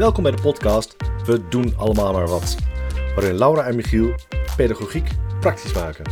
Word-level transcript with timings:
Welkom 0.00 0.22
bij 0.22 0.32
de 0.32 0.42
podcast 0.42 0.96
We 1.24 1.48
doen 1.48 1.74
allemaal 1.76 2.12
maar 2.12 2.28
wat. 2.28 2.56
Waarin 3.14 3.38
Laura 3.38 3.62
en 3.66 3.76
Michiel 3.76 4.14
pedagogiek 4.56 5.08
praktisch 5.40 5.72
maken. 5.72 6.04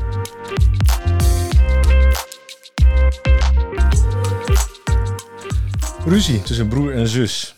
Ruzie 6.04 6.42
tussen 6.42 6.68
broer 6.68 6.92
en 6.94 7.08
zus. 7.08 7.54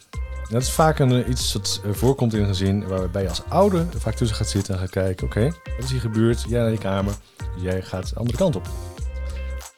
Dat 0.49 0.63
is 0.63 0.71
vaak 0.71 0.99
een, 0.99 1.31
iets 1.31 1.53
dat 1.53 1.81
voorkomt 1.91 2.35
in 2.35 2.41
een 2.41 2.47
gezin 2.47 2.89
waarbij 2.89 3.23
je 3.23 3.29
als 3.29 3.43
ouder 3.49 3.87
vaak 3.97 4.15
tussen 4.15 4.37
gaat 4.37 4.49
zitten 4.49 4.75
en 4.75 4.81
gaat 4.81 4.91
kijken: 4.91 5.27
oké, 5.27 5.45
wat 5.45 5.85
is 5.85 5.91
hier 5.91 6.01
gebeurd? 6.01 6.45
Jij 6.49 6.61
naar 6.61 6.71
die 6.71 6.79
kamer, 6.79 7.15
jij 7.57 7.83
gaat 7.83 8.09
de 8.09 8.17
andere 8.17 8.39
kant 8.39 8.57
op. 8.57 8.69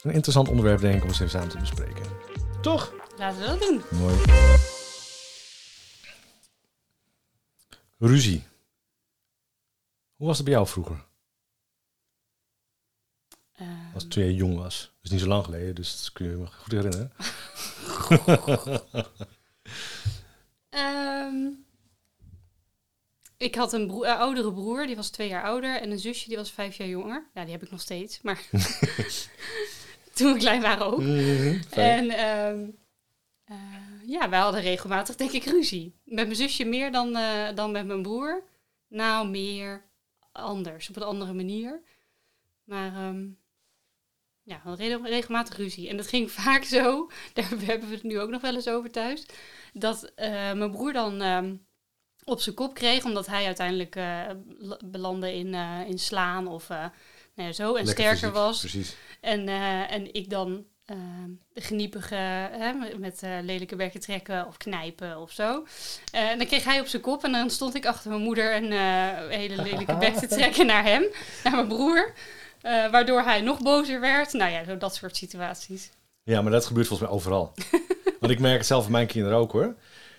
Een 0.02 0.12
interessant 0.12 0.48
onderwerp, 0.48 0.80
denk 0.80 0.94
ik, 0.94 1.02
om 1.02 1.08
eens 1.08 1.20
even 1.20 1.30
samen 1.30 1.48
te 1.48 1.58
bespreken. 1.58 2.04
Toch? 2.60 2.92
Laten 3.18 3.40
we 3.40 3.46
dat 3.46 3.60
doen. 3.60 3.82
Mooi. 4.00 4.14
Ruzie. 8.02 8.42
Hoe 10.16 10.26
was 10.26 10.36
het 10.36 10.44
bij 10.46 10.54
jou 10.54 10.66
vroeger? 10.66 11.04
Ehm, 13.52 13.94
Als 13.94 14.08
toen 14.08 14.22
jij 14.22 14.32
jong 14.32 14.56
was. 14.56 14.92
Dat 14.94 15.02
is 15.02 15.10
niet 15.10 15.20
zo 15.20 15.26
lang 15.26 15.44
geleden, 15.44 15.74
dus 15.74 16.02
dat 16.02 16.12
kun 16.12 16.30
je 16.30 16.36
me 16.36 16.46
goed 16.46 16.72
herinneren. 16.72 17.12
ehm, 20.68 21.48
ik 23.36 23.54
had 23.54 23.72
een 23.72 23.86
broer, 23.86 24.04
eh, 24.04 24.18
oudere 24.18 24.52
broer, 24.52 24.86
die 24.86 24.96
was 24.96 25.10
twee 25.10 25.28
jaar 25.28 25.44
ouder. 25.44 25.80
En 25.80 25.90
een 25.90 25.98
zusje, 25.98 26.28
die 26.28 26.36
was 26.36 26.50
vijf 26.50 26.76
jaar 26.76 26.88
jonger. 26.88 27.30
Ja, 27.34 27.42
die 27.42 27.52
heb 27.52 27.62
ik 27.62 27.70
nog 27.70 27.80
steeds. 27.80 28.20
Maar 28.20 28.48
toen 30.14 30.32
we 30.32 30.38
klein 30.38 30.62
waren 30.62 30.86
ook. 30.86 31.00
Mhm. 31.00 31.62
En 31.70 32.10
ehm, 32.10 32.68
eh, 33.52 34.08
ja, 34.08 34.28
wij 34.28 34.40
hadden 34.40 34.60
regelmatig, 34.60 35.16
denk 35.16 35.30
ik, 35.30 35.44
ruzie. 35.44 35.94
Met 36.04 36.24
mijn 36.24 36.36
zusje 36.36 36.64
meer 36.64 36.92
dan, 36.92 37.16
eh, 37.16 37.54
dan 37.54 37.70
met 37.70 37.86
mijn 37.86 38.02
broer. 38.02 38.44
Nou, 38.88 39.28
meer 39.28 39.84
anders, 40.32 40.88
op 40.88 40.96
een 40.96 41.02
andere 41.02 41.32
manier. 41.32 41.82
Maar 42.64 42.94
ehm, 42.94 43.26
ja, 44.42 44.60
we 44.62 44.68
hadden 44.68 44.86
regel- 44.86 45.06
regelmatig 45.06 45.56
ruzie. 45.56 45.88
En 45.88 45.96
dat 45.96 46.08
ging 46.08 46.30
vaak 46.42 46.64
zo, 46.64 47.10
daar 47.34 47.48
hebben 47.48 47.88
we 47.88 47.94
het 47.94 48.02
nu 48.02 48.20
ook 48.20 48.30
nog 48.30 48.40
wel 48.40 48.54
eens 48.54 48.68
over 48.68 48.90
thuis, 48.90 49.26
dat 49.72 50.04
eh, 50.04 50.52
mijn 50.52 50.70
broer 50.70 50.92
dan 50.92 51.20
ehm, 51.20 51.56
op 52.24 52.40
zijn 52.40 52.54
kop 52.54 52.74
kreeg, 52.74 53.04
omdat 53.04 53.26
hij 53.26 53.46
uiteindelijk 53.46 54.00
belandde 54.84 55.34
in, 55.34 55.54
in 55.86 55.98
slaan 55.98 56.46
of 56.46 56.68
nou 56.68 56.90
ja, 57.34 57.52
zo 57.52 57.74
en 57.74 57.84
Lekker 57.84 57.92
sterker 57.92 58.18
fysiek, 58.18 58.34
was. 58.34 58.60
Precies. 58.60 58.96
En, 59.20 59.48
en 59.88 60.14
ik 60.14 60.30
dan 60.30 60.66
geniepige, 61.54 62.14
hè, 62.14 62.72
met- 62.98 63.22
eh, 63.22 63.30
lelijke 63.42 63.76
werken 63.76 64.00
trekken 64.00 64.46
of 64.46 64.56
knijpen 64.56 65.20
of 65.20 65.30
zo. 65.32 65.64
Eh, 66.12 66.30
en 66.30 66.38
dan 66.38 66.46
kreeg 66.46 66.64
hij 66.64 66.80
op 66.80 66.86
zijn 66.86 67.02
kop 67.02 67.24
en 67.24 67.32
dan 67.32 67.50
stond 67.50 67.74
ik 67.74 67.86
achter 67.86 68.10
mijn 68.10 68.22
moeder 68.22 68.56
een 68.56 68.72
eh, 68.72 69.28
hele 69.38 69.62
lelijke 69.62 69.96
bek 69.96 70.14
te 70.14 70.26
trekken 70.36 70.66
naar 70.66 70.84
hem, 70.84 71.04
naar 71.44 71.52
mijn 71.54 71.68
broer. 71.68 72.12
Eh, 72.60 72.90
waardoor 72.90 73.20
hij 73.22 73.40
nog 73.40 73.62
bozer 73.62 74.00
werd. 74.00 74.32
Nou 74.32 74.50
ja, 74.52 74.64
zo 74.64 74.76
dat 74.78 74.94
soort 74.94 75.16
situaties. 75.16 75.90
Ja, 76.22 76.42
maar 76.42 76.52
dat 76.52 76.66
gebeurt 76.66 76.86
volgens 76.86 77.08
mij 77.08 77.18
overal. 77.18 77.52
Want 78.20 78.32
ik 78.32 78.38
merk 78.38 78.56
het 78.58 78.66
zelf 78.66 78.82
van 78.82 78.92
mijn 78.92 79.06
kinderen 79.06 79.38
ook 79.38 79.52
hoor. 79.52 79.74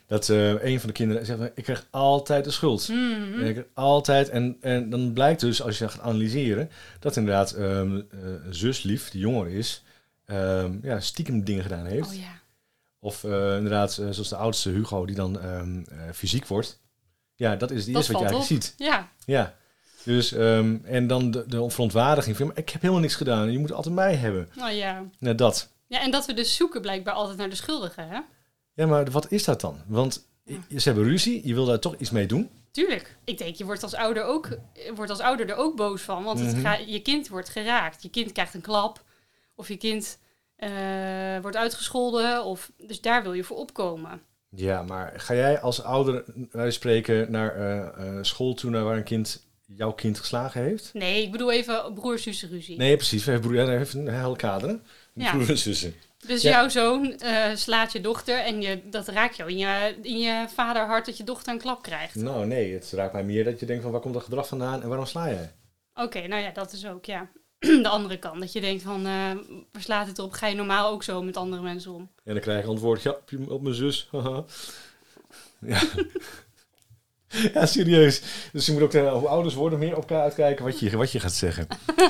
Dat 0.08 0.30
eh, 0.30 0.64
een 0.64 0.80
van 0.80 0.88
de 0.88 0.95
kinderen 0.95 1.25
zegt, 1.25 1.39
ik 1.55 1.64
krijg 1.64 1.88
altijd 1.89 2.44
de 2.44 2.52
schuld. 2.52 2.88
Mhm. 2.89 3.33
En 3.39 3.45
ik 3.45 3.52
krijg 3.53 3.67
altijd, 3.73 4.30
en, 4.30 4.58
en 4.61 4.89
dan 4.89 5.14
blijkt 5.14 5.39
dus, 5.39 5.61
als 5.61 5.77
je 5.77 5.89
gaat 5.89 6.02
analyseren, 6.02 6.70
dat 7.00 7.16
inderdaad 7.16 7.52
ehm 7.52 7.95
eh, 7.98 8.03
zuslief, 8.50 9.09
die 9.09 9.22
jonger 9.22 9.48
is, 9.50 9.83
ehm, 10.34 10.78
ja, 10.81 11.00
stiekem 11.00 11.44
dingen 11.44 11.64
gedaan 11.64 11.86
heeft. 11.86 12.08
Oh 12.09 12.16
ja. 12.16 12.42
Of 13.00 13.23
eh, 13.23 13.56
inderdaad, 13.56 13.89
eh, 13.98 14.08
zoals 14.09 14.30
de 14.30 14.36
oudste 14.36 14.70
Hugo, 14.70 15.06
die 15.06 15.16
dan 15.16 15.39
ehm, 15.39 15.80
eh, 15.84 15.98
fysiek 16.14 16.48
wordt. 16.48 16.80
Ja, 17.36 17.56
dat 17.56 17.72
is 17.72 17.78
het 17.78 17.86
Dat 17.86 17.95
eerste 17.95 18.12
wat 18.12 18.22
je 18.22 18.28
eigenlijk 18.28 18.64
ziet. 18.64 18.73
Ja, 18.78 19.09
Ja. 19.26 19.56
Dus, 20.04 20.31
ehm, 20.31 20.78
en 20.84 21.08
dan 21.08 21.31
de, 21.31 21.44
de 21.48 21.70
verontwaardiging 21.70 22.38
van, 22.38 22.52
ik 22.55 22.70
heb 22.70 22.82
helemaal 22.82 23.02
niks 23.02 23.16
gedaan. 23.16 23.52
Je 23.52 23.60
moet 23.60 23.71
altijd 23.71 23.95
mij 23.95 24.16
hebben. 24.16 24.49
nou 24.55 24.71
ja. 24.71 25.04
Nou, 25.20 25.36
dat. 25.36 25.71
Ja, 25.88 26.02
en 26.02 26.11
dat 26.11 26.26
we 26.26 26.33
dus 26.33 26.55
zoeken 26.55 26.82
blijkbaar 26.82 27.14
altijd 27.14 27.38
naar 27.38 27.50
de 27.50 27.55
schuldigen, 27.55 28.08
hè? 28.08 28.20
Ja, 28.73 28.86
maar 28.88 29.11
wat 29.11 29.32
is 29.32 29.44
dat 29.44 29.61
dan? 29.61 29.77
Want 29.88 30.26
i- 30.48 30.80
ze 30.80 30.89
hebben 30.89 31.04
ruzie, 31.08 31.48
je 31.48 31.54
wil 31.54 31.65
daar 31.65 31.80
toch 31.80 31.95
iets 31.98 32.10
mee 32.10 32.26
doen. 32.26 32.50
Tuurlijk. 32.71 33.17
Ik 33.23 33.38
denk, 33.38 33.55
je 33.55 33.65
wordt 33.65 33.83
als 33.83 33.94
ouder, 33.94 34.23
ook, 34.23 34.58
wordt 34.95 35.11
als 35.11 35.20
ouder 35.20 35.50
er 35.50 35.55
ook 35.55 35.76
boos 35.76 36.02
van. 36.02 36.23
Want 36.23 36.39
het 36.39 36.52
Mhm. 36.52 36.61
ga- 36.61 36.77
je 36.88 37.02
kind 37.02 37.27
wordt 37.27 37.50
geraakt. 37.50 38.04
Je 38.04 38.10
kind 38.10 38.32
krijgt 38.32 38.54
een 38.54 38.61
klap. 38.61 39.04
Of 39.55 39.67
je 39.67 39.77
kind 39.77 40.17
eh, 40.66 41.42
wordt 41.42 41.58
uitgescholden. 41.58 42.44
Of, 42.44 42.72
dus 42.78 43.02
daar 43.02 43.24
wil 43.24 43.34
je 43.34 43.44
voor 43.44 43.58
opkomen. 43.58 44.22
Ja, 44.50 44.82
maar 44.82 45.14
ga 45.16 45.34
jij 45.36 45.60
als 45.62 45.84
ouder, 45.84 46.24
wij 46.52 46.72
spreken, 46.72 47.32
naar 47.32 47.56
eh, 47.56 48.18
school 48.22 48.54
toe 48.54 48.70
naar 48.70 48.84
waar 48.84 48.98
een 48.98 49.04
kind 49.04 49.46
jouw 49.66 49.92
kind 49.92 50.20
geslagen 50.20 50.62
heeft? 50.62 50.90
Nee, 50.94 51.24
ik 51.24 51.32
bedoel 51.32 51.52
even 51.52 51.94
broers-zussen 51.94 52.50
ruzie. 52.50 52.78
Nee, 52.78 52.96
precies. 52.96 53.26
Hebben 53.26 53.50
broer, 53.52 53.70
heeft 53.70 53.94
een 53.94 54.08
hele 54.08 54.36
kader. 54.36 54.80
Ja. 55.14 55.32
Broer 55.32 55.50
en 55.50 55.58
zussen. 55.58 55.94
Dus 56.28 56.42
Ja. 56.42 56.50
jouw 56.52 56.70
zoon 56.70 57.20
slaat 57.56 57.92
je 57.92 58.02
dochter 58.02 58.40
en 58.40 58.62
je, 58.62 58.82
dat 58.90 59.08
raakt 59.08 59.36
jou 59.36 59.50
in 59.50 59.58
je, 59.58 59.95
in 60.02 60.20
je 60.20 60.45
vaderhart 60.54 61.06
dat 61.06 61.18
je 61.18 61.24
dochter 61.24 61.54
een 61.54 61.60
klap 61.60 61.82
krijgt. 61.82 62.16
Nou, 62.16 62.45
nee, 62.45 62.74
het 62.74 62.92
raakt 62.92 63.14
mij 63.14 63.24
meer 63.24 63.44
dat 63.44 63.60
je 63.60 63.66
denkt 63.66 63.84
van 63.84 63.92
waar 63.92 64.02
komt 64.02 64.14
dat 64.14 64.24
gedrag 64.24 64.48
vandaan 64.48 64.82
en 64.82 64.88
waarom 64.88 65.06
sla 65.06 65.30
jij? 65.30 65.52
Oké, 65.94 66.28
nou 66.28 66.42
ja, 66.42 66.52
dat 66.52 66.72
is 66.72 66.88
ook, 66.88 67.06
ja. 67.06 67.30
De 67.84 67.88
andere 67.88 68.20
kant. 68.20 68.40
Dat 68.40 68.54
je 68.54 68.62
denkt 68.62 68.84
van, 68.84 69.06
eh 69.06 69.32
waar 69.72 69.82
slaat 69.82 70.08
het 70.08 70.20
op? 70.20 70.32
Ga 70.32 70.48
je 70.48 70.56
normaal 70.56 70.92
ook 70.92 71.04
zo 71.04 71.24
met 71.24 71.38
andere 71.38 71.62
mensen 71.62 71.92
om? 71.92 72.10
En 72.24 72.34
dan 72.34 72.42
krijg 72.42 72.64
je 72.64 72.70
antwoord, 72.70 73.02
ja, 73.02 73.16
op 73.48 73.62
mijn 73.62 73.76
zus. 73.76 74.08
haha. 74.12 74.44
ja. 75.60 75.82
ja, 77.54 77.66
serieus. 77.66 78.22
Dus 78.52 78.66
je 78.66 78.72
moet 78.72 78.82
ook, 78.82 78.94
eh, 78.94 79.14
hoe 79.14 79.28
ouders 79.28 79.56
worden, 79.56 79.80
meer 79.80 79.96
op 79.96 79.98
elkaar 79.98 80.22
uitkijken 80.22 80.66
wat 80.66 80.80
je, 80.80 80.98
wat 80.98 81.12
je 81.12 81.20
gaat 81.20 81.34
zeggen. 81.34 81.68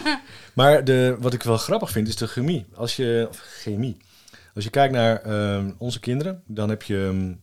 maar 0.56 0.84
de, 0.84 1.18
wat 1.19 1.34
ik 1.34 1.44
wel 1.44 1.58
grappig 1.58 1.91
vind, 1.91 2.08
is 2.08 2.16
de 2.16 2.28
chemie. 2.28 2.66
Als 2.74 2.96
je, 2.96 3.28
of 3.30 3.40
chemie. 3.40 3.97
Als 4.56 4.64
je 4.64 4.70
kijkt 4.70 4.94
naar 4.94 5.22
ehm, 5.22 5.72
onze 5.78 6.00
kinderen, 6.00 6.44
dan 6.47 6.70
heb 6.70 6.84
je 6.84 7.06
ehm, 7.06 7.34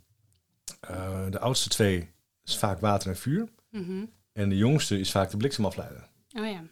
eh, 0.81 1.31
de 1.31 1.41
oudste 1.41 1.69
twee, 1.69 2.11
is 2.45 2.57
vaak 2.57 2.81
water 2.81 3.09
en 3.09 3.17
vuur. 3.17 3.49
Mhm. 3.71 4.05
En 4.33 4.49
de 4.49 4.57
jongste 4.57 4.99
is 4.99 5.11
vaak 5.11 5.31
de 5.31 5.37
bliksemafleider. 5.37 6.09
Oh 6.33 6.47
ja. 6.47 6.63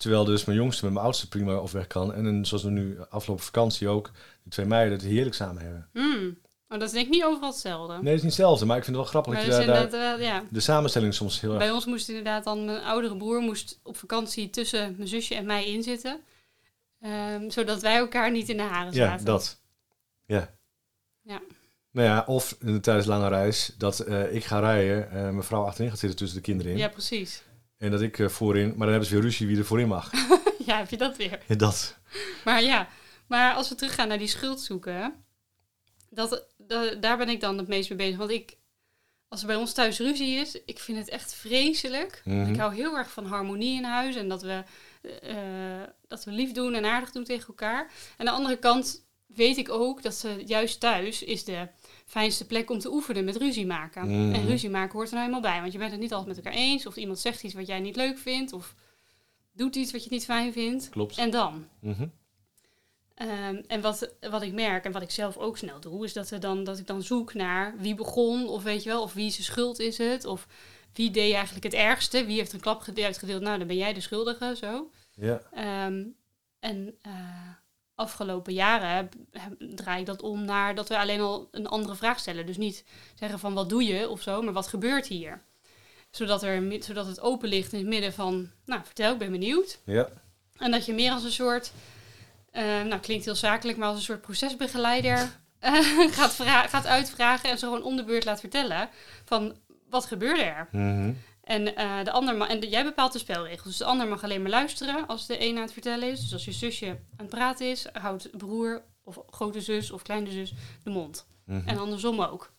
Terwijl 0.00 0.24
dus 0.24 0.44
mijn 0.44 0.58
jongste 0.58 0.84
met 0.84 0.92
mijn 0.92 1.04
oudste 1.04 1.28
prima 1.28 1.52
overweg 1.52 1.86
kan. 1.86 2.14
En 2.14 2.24
dan, 2.24 2.46
zoals 2.46 2.62
we 2.62 2.70
nu 2.70 2.98
afgelopen 3.10 3.44
vakantie 3.44 3.88
ook, 3.88 4.10
die 4.42 4.52
twee 4.52 4.66
meiden 4.66 4.92
het 4.98 5.06
heerlijk 5.06 5.34
samen 5.34 5.62
hebben. 5.62 5.88
Hmm. 5.92 6.38
Maar 6.66 6.78
dat 6.78 6.88
is 6.88 6.94
denk 6.94 7.06
ik 7.06 7.12
niet 7.12 7.24
overal 7.24 7.50
hetzelfde. 7.50 7.92
Nee, 7.92 8.02
het 8.04 8.12
is 8.14 8.22
niet 8.22 8.22
hetzelfde, 8.22 8.64
maar 8.64 8.76
ik 8.76 8.84
vind 8.84 8.96
het 8.96 9.04
wel 9.04 9.12
grappig 9.14 9.32
maar 9.32 9.42
dat 9.42 9.52
dat 9.52 9.60
je 9.60 9.66
daar, 9.66 9.90
daar 9.90 10.18
wel- 10.18 10.26
ja. 10.26 10.44
de 10.50 10.60
samenstelling 10.60 11.14
soms 11.14 11.40
heel 11.40 11.50
erg... 11.50 11.58
Bij 11.58 11.70
ons 11.70 11.86
moest 11.86 12.08
inderdaad 12.08 12.44
dan 12.44 12.64
mijn 12.64 12.82
oudere 12.82 13.16
broer 13.16 13.40
moest 13.40 13.80
op 13.82 13.96
vakantie 13.96 14.50
tussen 14.50 14.94
mijn 14.96 15.08
zusje 15.08 15.34
en 15.34 15.46
mij 15.46 15.66
inzitten. 15.66 16.20
Ehm, 17.00 17.50
zodat 17.50 17.80
wij 17.82 17.96
elkaar 17.96 18.30
niet 18.30 18.48
in 18.48 18.56
de 18.56 18.62
haren 18.62 18.92
Ja, 18.92 19.08
zaten. 19.08 19.24
dat. 19.24 19.60
Ja. 20.26 20.54
Ja. 21.22 21.40
Nou 21.90 22.06
ja, 22.08 22.24
of 22.26 22.56
de 22.60 22.80
tijdens 22.80 23.06
lange 23.06 23.28
reis, 23.28 23.74
dat 23.78 23.98
eh, 24.00 24.34
ik 24.34 24.44
ga 24.44 24.58
rijden, 24.58 25.10
eh 25.10 25.22
mijn 25.22 25.42
vrouw 25.42 25.64
achterin 25.64 25.90
gaat 25.90 25.98
zitten 25.98 26.18
tussen 26.18 26.36
de 26.38 26.44
kinderen 26.44 26.72
in. 26.72 26.78
Ja, 26.78 26.88
precies. 26.88 27.42
En 27.80 27.90
dat 27.90 28.00
ik 28.00 28.18
eh, 28.18 28.28
voorin, 28.28 28.68
maar 28.68 28.78
dan 28.78 28.88
hebben 28.88 29.06
ze 29.06 29.14
weer 29.14 29.22
ruzie 29.22 29.46
wie 29.46 29.58
er 29.58 29.64
voorin 29.64 29.88
mag. 29.88 30.10
ja, 30.66 30.76
heb 30.78 30.90
je 30.90 30.96
dat 30.96 31.16
weer. 31.16 31.42
Ja, 31.46 31.54
dat. 31.54 31.98
Maar 32.44 32.62
ja, 32.62 32.88
maar 33.26 33.54
als 33.54 33.68
we 33.68 33.74
teruggaan 33.74 34.08
naar 34.08 34.18
die 34.18 34.26
schuld 34.26 34.60
zoeken, 34.60 35.24
dat, 36.10 36.46
da- 36.56 36.94
daar 36.94 37.16
ben 37.16 37.28
ik 37.28 37.40
dan 37.40 37.58
het 37.58 37.68
meest 37.68 37.88
mee 37.88 37.98
bezig. 37.98 38.16
Want 38.16 38.30
ik, 38.30 38.56
als 39.28 39.40
er 39.40 39.46
bij 39.46 39.56
ons 39.56 39.72
thuis 39.72 39.98
ruzie 39.98 40.36
is, 40.36 40.60
ik 40.64 40.78
vind 40.78 40.98
het 40.98 41.08
echt 41.08 41.34
vreselijk. 41.34 42.22
Mhm. 42.24 42.52
Ik 42.52 42.56
hou 42.56 42.74
heel 42.74 42.96
erg 42.96 43.10
van 43.10 43.26
harmonie 43.26 43.76
in 43.76 43.84
huis 43.84 44.16
en 44.16 44.28
dat 44.28 44.42
we, 44.42 44.62
eh, 45.22 45.82
dat 46.08 46.24
we 46.24 46.30
lief 46.30 46.52
doen 46.52 46.74
en 46.74 46.84
aardig 46.84 47.10
doen 47.10 47.24
tegen 47.24 47.48
elkaar. 47.48 47.90
Aan 48.16 48.26
de 48.26 48.32
andere 48.32 48.56
kant 48.58 49.06
weet 49.26 49.56
ik 49.56 49.68
ook 49.68 50.02
dat 50.02 50.14
ze 50.14 50.42
juist 50.46 50.80
thuis 50.80 51.22
is 51.22 51.44
de 51.44 51.68
fijnste 52.10 52.46
plek 52.46 52.70
om 52.70 52.78
te 52.78 52.92
oefenen 52.92 53.24
met 53.24 53.36
ruzie 53.36 53.66
maken. 53.66 54.06
Mhm. 54.06 54.34
En 54.34 54.46
ruzie 54.46 54.70
maken 54.70 54.92
hoort 54.92 55.08
er 55.08 55.14
nou 55.14 55.26
helemaal 55.26 55.50
bij, 55.50 55.60
want 55.60 55.72
je 55.72 55.78
bent 55.78 55.90
het 55.90 56.00
niet 56.00 56.12
altijd 56.12 56.36
met 56.36 56.44
elkaar 56.44 56.60
eens. 56.60 56.86
Of 56.86 56.96
iemand 56.96 57.18
zegt 57.18 57.42
iets 57.42 57.54
wat 57.54 57.66
jij 57.66 57.80
niet 57.80 57.96
leuk 57.96 58.18
vindt, 58.18 58.52
of 58.52 58.74
doet 59.52 59.76
iets 59.76 59.92
wat 59.92 60.04
je 60.04 60.10
niet 60.10 60.24
fijn 60.24 60.52
vindt. 60.52 60.88
Klopt. 60.88 61.18
En 61.18 61.30
dan? 61.30 61.66
Mhm. 61.80 62.06
Ehm, 63.14 63.62
en 63.66 63.80
wat, 63.80 64.14
wat 64.30 64.42
ik 64.42 64.52
merk 64.52 64.84
en 64.84 64.92
wat 64.92 65.02
ik 65.02 65.10
zelf 65.10 65.36
ook 65.36 65.58
snel 65.58 65.80
doe, 65.80 66.04
is 66.04 66.12
dat, 66.12 66.36
dan, 66.40 66.64
dat 66.64 66.78
ik 66.78 66.86
dan 66.86 67.02
zoek 67.02 67.34
naar 67.34 67.74
wie 67.78 67.94
begon, 67.94 68.48
of 68.48 68.62
weet 68.62 68.82
je 68.82 68.88
wel, 68.88 69.02
of 69.02 69.12
wie 69.12 69.30
zijn 69.30 69.44
schuld 69.44 69.78
is 69.78 69.98
het, 69.98 70.24
of 70.24 70.46
wie 70.92 71.10
deed 71.10 71.32
eigenlijk 71.34 71.64
het 71.64 71.74
ergste, 71.74 72.24
wie 72.24 72.38
heeft 72.38 72.52
een 72.52 72.60
klap 72.60 72.80
gede- 72.80 73.04
uitgedeeld, 73.04 73.42
nou 73.42 73.58
dan 73.58 73.66
ben 73.66 73.76
jij 73.76 73.92
de 73.92 74.00
schuldige, 74.00 74.56
zo. 74.56 74.90
Ja. 75.14 75.40
Ehm, 75.52 76.04
en 76.60 76.94
eh, 77.02 77.12
afgelopen 78.00 78.52
jaren 78.52 78.88
heb- 78.88 79.14
heb- 79.30 79.76
draai 79.76 80.00
ik 80.00 80.06
dat 80.06 80.22
om 80.22 80.44
naar 80.44 80.74
dat 80.74 80.88
we 80.88 80.98
alleen 80.98 81.20
al 81.20 81.48
een 81.50 81.66
andere 81.66 81.94
vraag 81.94 82.18
stellen. 82.18 82.46
Dus 82.46 82.56
niet 82.56 82.84
zeggen 83.14 83.38
van 83.38 83.54
wat 83.54 83.68
doe 83.68 83.84
je 83.84 84.08
of 84.08 84.22
zo, 84.22 84.42
maar 84.42 84.52
wat 84.52 84.66
gebeurt 84.68 85.06
hier? 85.06 85.40
Zodat, 86.10 86.42
er, 86.42 86.82
zodat 86.82 87.06
het 87.06 87.20
open 87.20 87.48
ligt 87.48 87.72
in 87.72 87.78
het 87.78 87.88
midden 87.88 88.12
van, 88.12 88.50
nou 88.64 88.80
vertel, 88.84 89.12
ik 89.12 89.18
ben 89.18 89.30
benieuwd. 89.30 89.78
Ja. 89.84 90.08
En 90.56 90.70
dat 90.70 90.86
je 90.86 90.92
meer 90.92 91.12
als 91.12 91.24
een 91.24 91.32
soort, 91.32 91.72
eh, 92.50 92.62
nou 92.62 92.98
klinkt 93.00 93.24
heel 93.24 93.34
zakelijk, 93.34 93.78
maar 93.78 93.88
als 93.88 93.96
een 93.96 94.02
soort 94.02 94.20
procesbegeleider 94.20 95.38
eh, 95.58 95.72
gaat, 96.18 96.32
gaat 96.70 96.86
uitvragen 96.86 97.50
en 97.50 97.58
ze 97.58 97.64
gewoon 97.64 97.82
om 97.82 97.96
de 97.96 98.04
beurt 98.04 98.24
laat 98.24 98.40
vertellen 98.40 98.88
van 99.24 99.56
wat 99.90 100.04
gebeurde 100.04 100.42
er. 100.42 100.68
Mhm. 100.72 101.12
En, 101.42 101.76
eh, 101.76 102.04
de 102.04 102.10
ander 102.10 102.40
en 102.40 102.60
de- 102.60 102.68
jij 102.68 102.84
bepaalt 102.84 103.12
de 103.12 103.18
spelregels. 103.18 103.64
Dus 103.64 103.76
de 103.76 103.84
ander 103.84 104.08
mag 104.08 104.24
alleen 104.24 104.42
maar 104.42 104.50
luisteren 104.50 105.06
als 105.06 105.26
de 105.26 105.44
een 105.44 105.56
aan 105.56 105.62
het 105.62 105.72
vertellen 105.72 106.10
is. 106.10 106.20
Dus 106.20 106.32
als 106.32 106.44
je 106.44 106.52
zusje 106.52 106.86
aan 106.88 106.98
het 107.16 107.28
praten 107.28 107.70
is, 107.70 107.86
houdt 107.92 108.36
broer 108.36 108.82
of 109.04 109.18
grote 109.30 109.60
zus 109.60 109.90
of 109.90 110.02
kleine 110.02 110.30
zus 110.30 110.52
de 110.84 110.90
mond. 110.90 111.26
Mhm. 111.44 111.68
En 111.68 111.78
andersom 111.78 112.20
ook. 112.20 112.52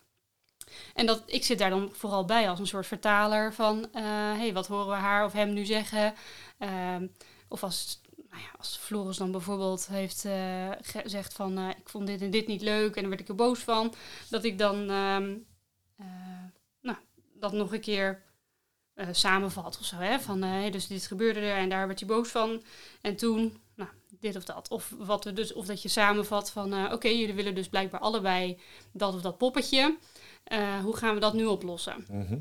En 0.94 1.06
dat, 1.06 1.24
ik 1.26 1.44
zit 1.44 1.58
daar 1.58 1.70
dan 1.70 1.90
vooral 1.92 2.26
bij 2.26 2.50
als 2.50 2.60
een 2.60 2.68
soort 2.68 2.88
vertaler 2.88 3.54
van... 3.54 3.88
hé, 3.92 4.02
hey, 4.38 4.54
wat 4.54 4.68
horen 4.68 4.88
we 4.88 4.94
haar 4.94 5.26
of 5.26 5.34
hem 5.34 5.54
nu 5.54 5.66
zeggen? 5.66 6.14
Ehm, 6.58 7.08
of 7.48 7.64
als, 7.64 8.02
nou 8.30 8.42
ja, 8.42 8.50
als 8.58 8.78
Floris 8.78 9.18
dan 9.18 9.32
bijvoorbeeld 9.32 9.88
heeft 9.88 10.26
eh, 10.26 10.70
gezegd 10.82 11.34
van... 11.34 11.60
ik 11.70 11.90
vond 11.90 12.08
dit 12.08 12.22
en 12.22 12.32
dit 12.32 12.48
niet 12.48 12.62
leuk 12.62 12.96
en 12.96 13.02
daar 13.02 13.10
werd 13.10 13.22
ik 13.22 13.28
er 13.28 13.36
boos 13.36 13.60
van. 13.60 13.94
Dat 14.30 14.44
ik 14.44 14.58
dan 14.58 14.90
ehm, 14.90 15.38
eh, 15.98 16.06
nou, 16.82 16.98
dat 17.34 17.54
nog 17.54 17.74
een 17.74 17.82
keer 17.82 18.22
eh, 19.02 19.08
samenvat 19.12 19.78
of 19.80 19.86
zo. 19.86 19.96
Hè? 19.96 20.20
Van, 20.20 20.44
eh, 20.44 20.72
dus 20.72 20.88
dit 20.88 21.08
gebeurde 21.08 21.40
er 21.40 21.58
en 21.58 21.70
daar 21.70 21.88
werd 21.88 22.00
je 22.00 22.06
boos 22.06 22.30
van. 22.30 22.64
En 23.02 23.16
toen, 23.16 23.60
nou, 23.76 23.90
dit 24.20 24.36
of 24.36 24.44
dat. 24.44 24.70
Of, 24.70 24.94
wat 24.98 25.24
we 25.24 25.34
dus, 25.34 25.54
of 25.54 25.66
dat 25.66 25.82
je 25.82 25.90
samenvat 25.90 26.52
van... 26.52 26.74
eh, 26.74 26.92
oké, 26.94 27.08
jullie 27.08 27.34
willen 27.34 27.56
dus 27.56 27.70
blijkbaar 27.70 28.00
allebei 28.00 28.60
dat 28.92 29.14
of 29.14 29.22
dat 29.22 29.38
poppetje. 29.38 29.98
Hoe 30.84 30.96
gaan 30.96 31.14
we 31.14 31.20
dat 31.20 31.34
nu 31.34 31.46
oplossen? 31.46 32.06
Mhm. 32.10 32.40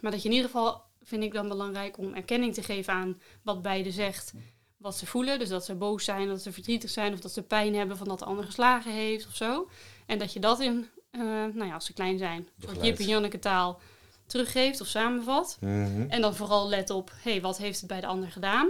Maar 0.00 0.10
dat 0.10 0.22
je 0.22 0.28
in 0.28 0.34
ieder 0.34 0.50
geval, 0.50 0.82
vind 1.02 1.22
ik 1.22 1.32
dan 1.32 1.48
belangrijk 1.48 1.98
om 1.98 2.14
erkenning 2.14 2.54
te 2.54 2.62
geven 2.62 2.92
aan 2.92 3.20
wat 3.42 3.62
beide 3.62 3.90
zegt. 3.90 4.32
Wat 4.76 4.96
ze 4.96 5.06
voelen. 5.06 5.38
Dus 5.38 5.48
dat 5.48 5.64
ze 5.64 5.74
boos 5.74 6.04
zijn, 6.04 6.28
dat 6.28 6.42
ze 6.42 6.52
verdrietig 6.52 6.90
zijn 6.90 7.12
of 7.12 7.20
dat 7.20 7.32
ze 7.32 7.42
pijn 7.42 7.74
hebben 7.74 7.96
van 7.96 8.08
dat 8.08 8.18
de 8.18 8.24
ander 8.24 8.44
geslagen 8.44 8.92
heeft 8.92 9.26
of 9.26 9.36
zo. 9.36 9.68
En 10.06 10.18
dat 10.18 10.32
je 10.32 10.40
dat 10.40 10.60
in, 10.60 10.88
nou 11.52 11.64
ja, 11.64 11.74
als 11.74 11.84
ze 11.84 11.92
klein 11.92 12.18
zijn, 12.18 12.36
een 12.38 12.68
soort. 12.68 12.84
Jip 12.84 12.98
en 12.98 13.06
Janneke 13.06 13.38
taal 13.38 13.80
teruggeeft 14.30 14.80
of 14.80 14.86
samenvat. 14.86 15.56
Mhm. 15.60 16.06
En 16.08 16.20
dan 16.20 16.34
vooral 16.34 16.68
let 16.68 16.90
op, 16.90 17.10
hé, 17.22 17.30
hey, 17.30 17.40
wat 17.40 17.58
heeft 17.58 17.78
het 17.80 17.88
bij 17.88 18.00
de 18.00 18.06
ander 18.06 18.30
gedaan? 18.30 18.68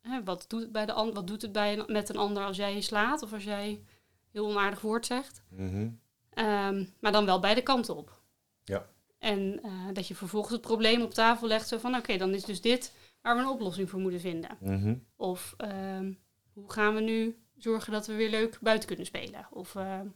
Hè, 0.00 0.22
wat, 0.24 0.44
doet 0.48 0.60
het 0.62 0.72
bij 0.72 0.86
de 0.86 0.92
an- 0.92 1.14
wat 1.14 1.26
doet 1.26 1.42
het 1.42 1.52
bij 1.52 1.78
een- 1.78 1.92
met 1.92 2.08
een 2.08 2.16
ander 2.16 2.44
als 2.44 2.56
jij 2.56 2.74
je 2.74 2.80
slaat 2.80 3.22
of 3.22 3.32
als 3.32 3.44
jij 3.44 3.84
heel 4.32 4.46
onaardig 4.46 4.80
woord 4.80 5.06
zegt? 5.06 5.42
Mhm. 5.48 5.88
Ehm, 6.30 6.84
maar 7.00 7.12
dan 7.12 7.24
wel 7.26 7.40
beide 7.40 7.62
kanten 7.62 7.96
op. 7.96 8.20
Ja. 8.64 8.86
En 9.18 9.60
eh, 9.62 9.70
dat 9.92 10.08
je 10.08 10.14
vervolgens 10.14 10.52
het 10.52 10.60
probleem 10.60 11.02
op 11.02 11.14
tafel 11.14 11.46
legt. 11.46 11.68
Zo 11.68 11.78
van, 11.78 11.94
oké, 11.96 12.16
dan 12.16 12.34
is 12.34 12.44
dus 12.44 12.60
dit 12.60 12.94
waar 13.22 13.36
we 13.36 13.42
een 13.42 13.48
oplossing 13.48 13.90
voor 13.90 14.00
moeten 14.00 14.20
vinden. 14.20 14.56
Mhm. 14.60 14.94
Of 15.16 15.54
ehm, 15.56 16.12
hoe 16.52 16.72
gaan 16.72 16.94
we 16.94 17.00
nu 17.00 17.42
zorgen 17.56 17.92
dat 17.92 18.06
we 18.06 18.14
weer 18.14 18.30
leuk 18.30 18.58
buiten 18.60 18.88
kunnen 18.88 19.06
spelen? 19.06 19.46
Of, 19.50 19.74
ehm, 19.74 20.06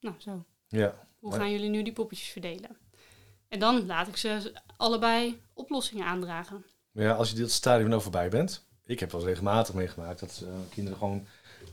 nou 0.00 0.14
zo, 0.18 0.44
Ja. 0.68 1.06
hoe 1.18 1.32
gaan 1.34 1.50
jullie 1.50 1.68
nu 1.70 1.82
die 1.82 1.92
poppetjes 1.92 2.28
verdelen? 2.28 2.76
En 3.50 3.58
dan 3.58 3.86
laat 3.86 4.08
ik 4.08 4.16
ze 4.16 4.52
allebei 4.76 5.42
oplossingen 5.54 6.06
aandragen. 6.06 6.64
Maar 6.90 7.04
ja, 7.04 7.12
als 7.12 7.30
je 7.30 7.36
dit 7.36 7.52
stadium 7.52 7.88
nou 7.88 8.02
voorbij 8.02 8.28
bent. 8.28 8.68
Ik 8.84 9.00
heb 9.00 9.12
wel 9.12 9.24
regelmatig 9.24 9.74
meegemaakt 9.74 10.20
dat 10.20 10.42
eh, 10.44 10.52
kinderen 10.70 10.98
gewoon 10.98 11.26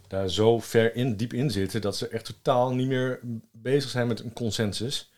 daar 0.07 0.29
zo 0.29 0.59
ver 0.59 0.95
in, 0.95 1.15
diep 1.15 1.33
in 1.33 1.51
zitten. 1.51 1.81
dat 1.81 1.97
ze 1.97 2.07
echt 2.07 2.25
totaal 2.25 2.73
niet 2.73 2.87
meer 2.87 3.19
bezig 3.51 3.89
zijn 3.89 4.07
met 4.07 4.19
een 4.19 4.33
consensus. 4.33 5.11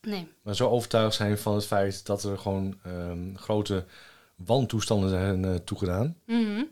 Nee, 0.00 0.28
Maar 0.42 0.56
zo 0.56 0.68
overtuigd 0.68 1.14
zijn 1.14 1.38
van 1.38 1.54
het 1.54 1.66
feit 1.66 2.06
dat 2.06 2.24
er 2.24 2.38
gewoon 2.38 2.78
ehm, 2.82 3.34
grote 3.34 3.84
wantoestanden 4.36 5.10
zijn 5.10 5.44
eh, 5.44 5.54
toegedaan. 5.54 6.16
Mhm. 6.26 6.64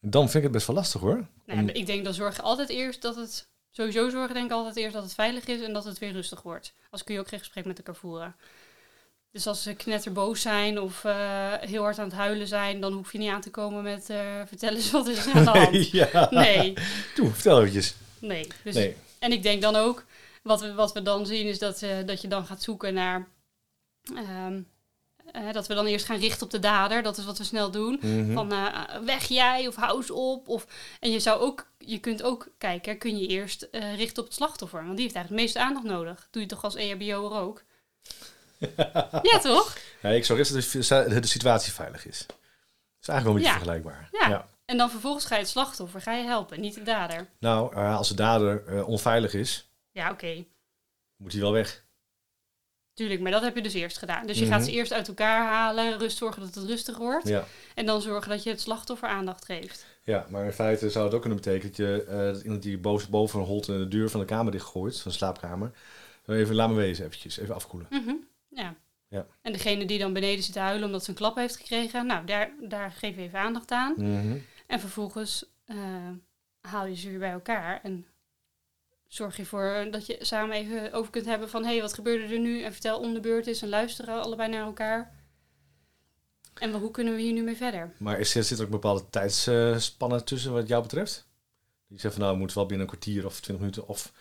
Dan 0.00 0.22
vind 0.22 0.34
ik 0.34 0.42
het 0.42 0.52
best 0.52 0.66
wel 0.66 0.76
lastig 0.76 1.00
hoor. 1.00 1.26
Nou, 1.46 1.66
ja, 1.66 1.72
ik 1.72 1.86
denk 1.86 2.04
dan 2.04 2.14
zorg 2.14 2.36
je 2.36 2.42
altijd 2.42 2.68
eerst 2.68 3.02
dat 3.02 3.16
het... 3.16 3.48
Sowieso 3.70 4.08
zorgen 4.08 4.34
denk 4.34 4.46
ik 4.46 4.52
altijd 4.56 4.76
eerst 4.76 4.94
dat 4.94 5.02
het 5.02 5.14
veilig 5.14 5.46
is 5.46 5.60
en 5.60 5.72
dat 5.72 5.84
het 5.84 5.98
weer 5.98 6.12
rustig 6.12 6.42
wordt. 6.42 6.74
Als 6.90 7.04
kun 7.04 7.14
je 7.14 7.20
ook 7.20 7.28
geen 7.28 7.38
gesprek 7.38 7.64
met 7.64 7.78
elkaar 7.78 7.94
voeren. 7.96 8.36
Dus 9.32 9.46
als 9.46 9.62
ze 9.62 9.74
knetterboos 9.74 10.40
zijn 10.40 10.80
of 10.80 11.04
eh, 11.04 11.52
heel 11.60 11.82
hard 11.82 11.98
aan 11.98 12.04
het 12.04 12.14
huilen 12.14 12.46
zijn, 12.46 12.80
dan 12.80 12.92
hoef 12.92 13.12
je 13.12 13.18
niet 13.18 13.30
aan 13.30 13.40
te 13.40 13.50
komen 13.50 13.82
met 13.82 14.10
eh 14.10 14.40
vertel 14.46 14.74
eens 14.74 14.90
wat 14.90 15.06
is 15.08 15.26
er 15.26 15.32
aan 15.34 15.44
de 15.44 15.50
hand. 15.50 15.90
ja. 16.12 16.28
Nee, 16.30 16.74
Toe, 17.14 17.30
vertel 17.30 17.58
eventjes. 17.58 17.94
nee. 18.18 18.46
Dus, 18.64 18.74
Nee. 18.74 18.96
En 19.18 19.32
ik 19.32 19.42
denk 19.42 19.62
dan 19.62 19.76
ook, 19.76 20.04
wat 20.42 20.60
we, 20.60 20.74
wat 20.74 20.92
we 20.92 21.02
dan 21.02 21.26
zien 21.26 21.46
is 21.46 21.58
dat, 21.58 21.82
eh, 21.82 21.96
dat 22.06 22.20
je 22.20 22.28
dan 22.28 22.46
gaat 22.46 22.62
zoeken 22.62 22.94
naar... 22.94 23.28
ehm, 24.14 24.60
dat 25.52 25.66
we 25.66 25.74
dan 25.74 25.86
eerst 25.86 26.06
gaan 26.06 26.18
richten 26.18 26.42
op 26.46 26.50
de 26.50 26.58
dader. 26.58 27.02
Dat 27.02 27.18
is 27.18 27.24
wat 27.24 27.38
we 27.38 27.44
snel 27.44 27.70
doen. 27.70 27.98
Mhm. 28.02 28.32
Van 28.32 28.52
eh, 28.52 28.84
weg 29.04 29.24
jij 29.24 29.66
of 29.66 29.74
hou 29.76 29.96
eens 29.96 30.10
op. 30.10 30.48
Of, 30.48 30.66
en 31.00 31.10
je, 31.10 31.20
zou 31.20 31.40
ook, 31.40 31.66
je 31.78 31.98
kunt 31.98 32.22
ook 32.22 32.48
kijken, 32.58 32.98
kun 32.98 33.18
je 33.18 33.26
eerst 33.26 33.62
eh, 33.62 33.96
richten 33.96 34.18
op 34.22 34.28
het 34.28 34.36
slachtoffer. 34.36 34.84
Want 34.84 34.96
die 34.96 35.02
heeft 35.04 35.14
eigenlijk 35.14 35.44
het 35.44 35.54
meeste 35.54 35.68
aandacht 35.68 35.96
nodig. 35.96 36.28
Doe 36.30 36.42
je 36.42 36.48
toch 36.48 36.64
als 36.64 36.74
EHBO'er 36.74 37.32
ook? 37.32 37.62
ja, 39.30 39.38
toch? 39.42 39.76
Ik 40.02 40.24
zou 40.24 40.38
eerst 40.38 40.52
dat 40.88 41.08
de, 41.10 41.20
de 41.20 41.26
situatie 41.26 41.72
veilig 41.72 42.06
is. 42.06 42.18
Dat 42.26 42.36
is 43.00 43.08
eigenlijk 43.08 43.24
wel 43.24 43.30
een 43.30 43.34
beetje 43.34 43.50
Ja. 43.50 43.52
vergelijkbaar. 43.82 44.08
Ja. 44.30 44.48
En 44.64 44.76
dan 44.76 44.90
vervolgens 44.90 45.24
ga 45.24 45.34
je 45.34 45.40
het 45.40 45.50
slachtoffer, 45.50 46.00
ga 46.00 46.12
je 46.12 46.24
helpen, 46.24 46.60
niet 46.60 46.74
de 46.74 46.82
dader. 46.82 47.30
Nou, 47.38 47.74
eh, 47.74 47.96
als 47.96 48.08
de 48.08 48.14
dader 48.14 48.84
onveilig 48.84 49.34
is, 49.34 49.70
Ja, 49.92 50.10
oké. 50.10 50.44
moet 51.16 51.32
hij 51.32 51.40
wel 51.40 51.52
weg. 51.52 51.84
Tuurlijk, 53.00 53.20
maar 53.20 53.32
dat 53.32 53.42
heb 53.42 53.54
je 53.56 53.62
dus 53.62 53.74
eerst 53.74 53.98
gedaan. 53.98 54.26
Dus 54.26 54.38
je 54.38 54.44
Mhm. 54.44 54.52
gaat 54.52 54.64
ze 54.64 54.70
eerst 54.72 54.92
uit 54.92 55.08
elkaar 55.08 55.46
halen, 55.46 55.98
rust 55.98 56.16
zorgen 56.16 56.42
dat 56.42 56.54
het 56.54 56.64
rustig 56.64 56.96
wordt. 56.98 57.28
Ja. 57.28 57.44
En 57.74 57.86
dan 57.86 58.02
zorgen 58.02 58.30
dat 58.30 58.42
je 58.42 58.50
het 58.50 58.60
slachtoffer 58.60 59.08
aandacht 59.08 59.44
geeft. 59.44 59.86
ja, 60.02 60.26
maar 60.28 60.44
in 60.44 60.52
feite 60.52 60.90
zou 60.90 61.04
het 61.04 61.14
ook 61.14 61.20
kunnen 61.20 61.38
betekenen 61.38 61.66
dat 61.68 61.76
je 61.76 62.04
eh, 62.08 62.16
dat 62.18 62.42
iemand 62.42 62.62
die 62.62 62.78
boos 62.78 63.08
boven 63.08 63.40
holt 63.40 63.68
en 63.68 63.78
de 63.78 63.88
deur 63.88 64.10
van 64.10 64.20
de 64.20 64.26
kamer 64.26 64.52
dichtgooit, 64.52 65.00
van 65.00 65.10
de 65.10 65.16
slaapkamer. 65.16 65.70
Dan 66.24 66.36
Even 66.36 66.54
laat 66.54 66.68
me 66.68 66.74
wezen, 66.74 67.04
eventjes, 67.06 67.38
even 67.38 67.54
afkoelen. 67.54 67.88
Mhm, 67.90 68.14
Ja. 68.48 68.74
Ja. 69.08 69.26
En 69.42 69.52
degene 69.52 69.84
die 69.84 69.98
dan 69.98 70.12
beneden 70.12 70.44
zit 70.44 70.52
te 70.52 70.58
huilen 70.58 70.86
omdat 70.86 71.04
ze 71.04 71.10
een 71.10 71.16
klap 71.16 71.36
heeft 71.36 71.56
gekregen, 71.56 72.06
nou, 72.06 72.24
daar, 72.26 72.50
daar 72.60 72.92
geef 72.92 73.16
je 73.16 73.22
even 73.22 73.38
aandacht 73.38 73.70
aan. 73.70 73.94
Mhm. 73.96 74.36
En 74.66 74.80
vervolgens 74.80 75.44
eh, 75.64 75.76
haal 76.60 76.86
je 76.86 76.96
ze 76.96 77.08
weer 77.10 77.18
bij 77.18 77.30
elkaar 77.32 77.80
en 77.82 78.06
zorg 79.12 79.36
je 79.36 79.44
voor 79.44 79.88
dat 79.90 80.06
je 80.06 80.16
samen 80.20 80.56
even 80.56 80.92
over 80.92 81.10
kunt 81.10 81.24
hebben 81.24 81.48
van 81.48 81.64
hé, 81.64 81.70
hey, 81.70 81.80
wat 81.80 81.94
gebeurde 81.94 82.34
er 82.34 82.40
nu? 82.40 82.62
En 82.62 82.72
vertel 82.72 82.98
om 82.98 83.14
de 83.14 83.20
beurt 83.20 83.46
is 83.46 83.62
en 83.62 83.68
luisteren 83.68 84.22
allebei 84.22 84.48
naar 84.48 84.64
elkaar. 84.64 85.18
En 86.54 86.72
hoe 86.72 86.90
kunnen 86.90 87.14
we 87.14 87.20
hier 87.20 87.32
nu 87.32 87.42
mee 87.42 87.56
verder? 87.56 87.92
Maar 87.98 88.18
is, 88.18 88.30
zit 88.30 88.50
er 88.50 88.56
ook 88.58 88.64
een 88.64 88.70
bepaalde 88.70 89.10
tijdsspanne 89.10 90.24
tussen 90.24 90.52
wat 90.52 90.68
jou 90.68 90.82
betreft? 90.82 91.28
Die 91.88 92.00
zegt 92.00 92.14
van 92.14 92.22
nou, 92.22 92.34
het 92.34 92.42
moet 92.42 92.54
wel 92.54 92.66
binnen 92.66 92.86
een 92.86 92.92
kwartier 92.92 93.26
of 93.26 93.40
twintig 93.40 93.58
minuten 93.58 93.88
of 93.88 94.12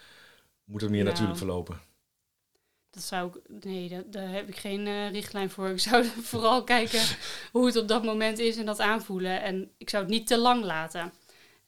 moet 0.64 0.82
het 0.82 0.90
meer 0.90 1.04
Nou. 1.04 1.12
natuurlijk 1.12 1.38
verlopen? 1.38 1.82
Dat 2.90 3.04
zou 3.04 3.28
ik, 3.30 3.64
nee, 3.64 3.90
dat, 3.90 4.12
daar 4.14 4.30
heb 4.30 4.48
ik 4.48 4.56
geen 4.56 4.88
eh, 4.88 5.12
richtlijn 5.12 5.50
voor. 5.50 5.70
Ik 5.70 5.80
zou 5.80 6.06
vooral 6.32 6.64
kijken 6.64 7.02
hoe 7.52 7.66
het 7.66 7.76
op 7.76 7.88
dat 7.88 8.04
moment 8.04 8.40
is 8.40 8.58
en 8.58 8.66
dat 8.66 8.80
aanvoelen. 8.80 9.42
En 9.42 9.72
ik 9.78 9.90
zou 9.90 10.04
het 10.04 10.12
niet 10.12 10.28
te 10.28 10.38
lang 10.38 10.64
laten. 10.64 11.14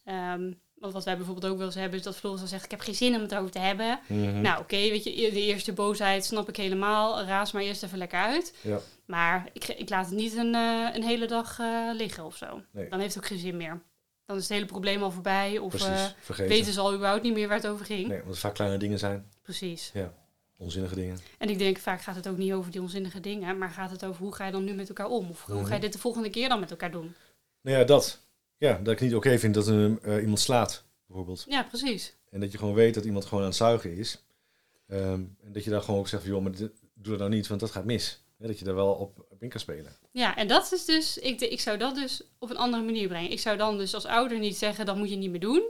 Ehm, 0.03 0.51
want 0.81 0.93
wat 0.93 1.03
wij 1.05 1.15
bijvoorbeeld 1.17 1.51
ook 1.51 1.57
wel 1.57 1.65
eens 1.65 1.75
hebben, 1.75 1.97
is 1.99 2.03
dat 2.05 2.15
Floris 2.17 2.39
dan 2.39 2.47
zegt: 2.49 2.63
Ik 2.65 2.71
heb 2.71 2.79
geen 2.79 2.95
zin 2.95 3.15
om 3.15 3.21
het 3.21 3.35
over 3.35 3.51
te 3.51 3.59
hebben. 3.59 3.99
Mhm. 4.07 4.41
Nou, 4.41 4.61
oké, 4.61 4.75
weet 4.75 5.03
je, 5.03 5.11
de 5.31 5.41
eerste 5.41 5.73
boosheid 5.73 6.25
snap 6.25 6.49
ik 6.49 6.55
helemaal. 6.55 7.21
Raas 7.23 7.51
maar 7.51 7.61
eerst 7.61 7.83
even 7.83 7.97
lekker 7.97 8.19
uit. 8.19 8.53
Ja. 8.61 8.79
Maar 9.05 9.49
ik, 9.53 9.67
ik 9.67 9.89
laat 9.89 10.05
het 10.05 10.15
niet 10.15 10.35
een, 10.35 10.55
eh, 10.55 10.87
een 10.93 11.03
hele 11.03 11.25
dag 11.27 11.59
eh, 11.59 11.89
liggen 11.93 12.25
of 12.25 12.35
zo. 12.35 12.61
Nee. 12.71 12.89
Dan 12.89 12.99
heeft 12.99 13.13
het 13.15 13.23
ook 13.23 13.29
geen 13.29 13.39
zin 13.39 13.57
meer. 13.57 13.81
Dan 14.25 14.35
is 14.37 14.43
het 14.43 14.51
hele 14.51 14.65
probleem 14.65 15.03
al 15.03 15.11
voorbij. 15.11 15.57
Of 15.57 15.69
Precies, 15.69 16.15
vergeten. 16.19 16.51
weten 16.51 16.73
ze 16.73 16.79
al 16.79 16.93
überhaupt 16.93 17.23
niet 17.23 17.33
meer 17.33 17.47
waar 17.47 17.57
het 17.57 17.67
over 17.67 17.85
ging. 17.85 18.07
Nee, 18.07 18.17
omdat 18.17 18.27
het 18.31 18.39
vaak 18.39 18.53
kleine 18.53 18.77
dingen 18.77 18.99
zijn, 18.99 19.29
Precies. 19.41 19.91
onzinnige 20.57 20.95
dingen. 20.95 21.19
En 21.37 21.49
ik 21.49 21.57
denk, 21.57 21.77
vaak 21.77 22.01
gaat 22.01 22.15
het 22.15 22.27
ook 22.27 22.37
niet 22.37 22.53
over 22.53 22.71
die 22.71 22.81
onzinnige 22.81 23.19
dingen, 23.19 23.57
maar 23.57 23.69
gaat 23.69 23.91
het 23.91 24.05
over 24.05 24.21
hoe 24.23 24.35
ga 24.35 24.45
je 24.45 24.51
dan 24.51 24.63
nu 24.63 24.73
met 24.73 24.87
elkaar 24.87 25.07
om? 25.07 25.29
Of 25.29 25.45
hoe 25.45 25.55
Mhm. 25.55 25.65
ga 25.65 25.73
je 25.75 25.79
dit 25.81 25.93
de 25.93 25.99
volgende 25.99 26.29
keer 26.29 26.49
dan 26.49 26.59
met 26.59 26.71
elkaar 26.71 26.91
doen? 26.91 27.15
Nou 27.61 27.77
ja, 27.77 27.83
dat. 27.83 28.19
Ja, 28.67 28.79
dat 28.83 28.93
ik 28.93 28.99
niet 28.99 29.15
oké 29.15 29.39
vind 29.39 29.53
dat 29.53 29.67
een, 29.67 29.99
eh, 30.01 30.21
iemand 30.21 30.39
slaat, 30.39 30.83
bijvoorbeeld. 31.07 31.45
Ja, 31.47 31.63
precies. 31.63 32.15
En 32.29 32.39
dat 32.39 32.51
je 32.51 32.57
gewoon 32.57 32.73
weet 32.73 32.93
dat 32.93 33.05
iemand 33.05 33.25
gewoon 33.25 33.39
aan 33.43 33.49
het 33.49 33.57
zuigen 33.57 33.95
is. 33.97 34.23
Ehm, 34.87 35.01
en 35.43 35.51
dat 35.51 35.63
je 35.63 35.69
daar 35.69 35.81
gewoon 35.81 35.99
ook 35.99 36.07
zegt 36.07 36.23
van, 36.23 36.31
joh, 36.31 36.41
maar 36.41 36.51
dit- 36.51 36.71
doe 36.93 37.11
dat 37.11 37.17
nou 37.19 37.29
niet, 37.29 37.47
want 37.47 37.59
dat 37.59 37.71
gaat 37.71 37.85
mis. 37.85 38.23
Ja, 38.37 38.47
dat 38.47 38.59
je 38.59 38.65
daar 38.65 38.75
wel 38.75 38.91
op, 38.93 39.25
op 39.29 39.43
in 39.43 39.49
kan 39.49 39.59
spelen. 39.59 39.95
Ja, 40.11 40.35
en 40.35 40.47
dat 40.47 40.71
is 40.71 40.85
dus, 40.85 41.17
ik, 41.17 41.41
ik 41.41 41.59
zou 41.59 41.77
dat 41.77 41.95
dus 41.95 42.23
op 42.39 42.49
een 42.49 42.57
andere 42.57 42.83
manier 42.83 43.07
brengen. 43.07 43.31
Ik 43.31 43.39
zou 43.39 43.57
dan 43.57 43.77
dus 43.77 43.93
als 43.93 44.05
ouder 44.05 44.39
niet 44.39 44.57
zeggen, 44.57 44.85
dat 44.85 44.95
moet 44.97 45.09
je 45.09 45.15
niet 45.15 45.31
meer 45.31 45.39
doen. 45.39 45.63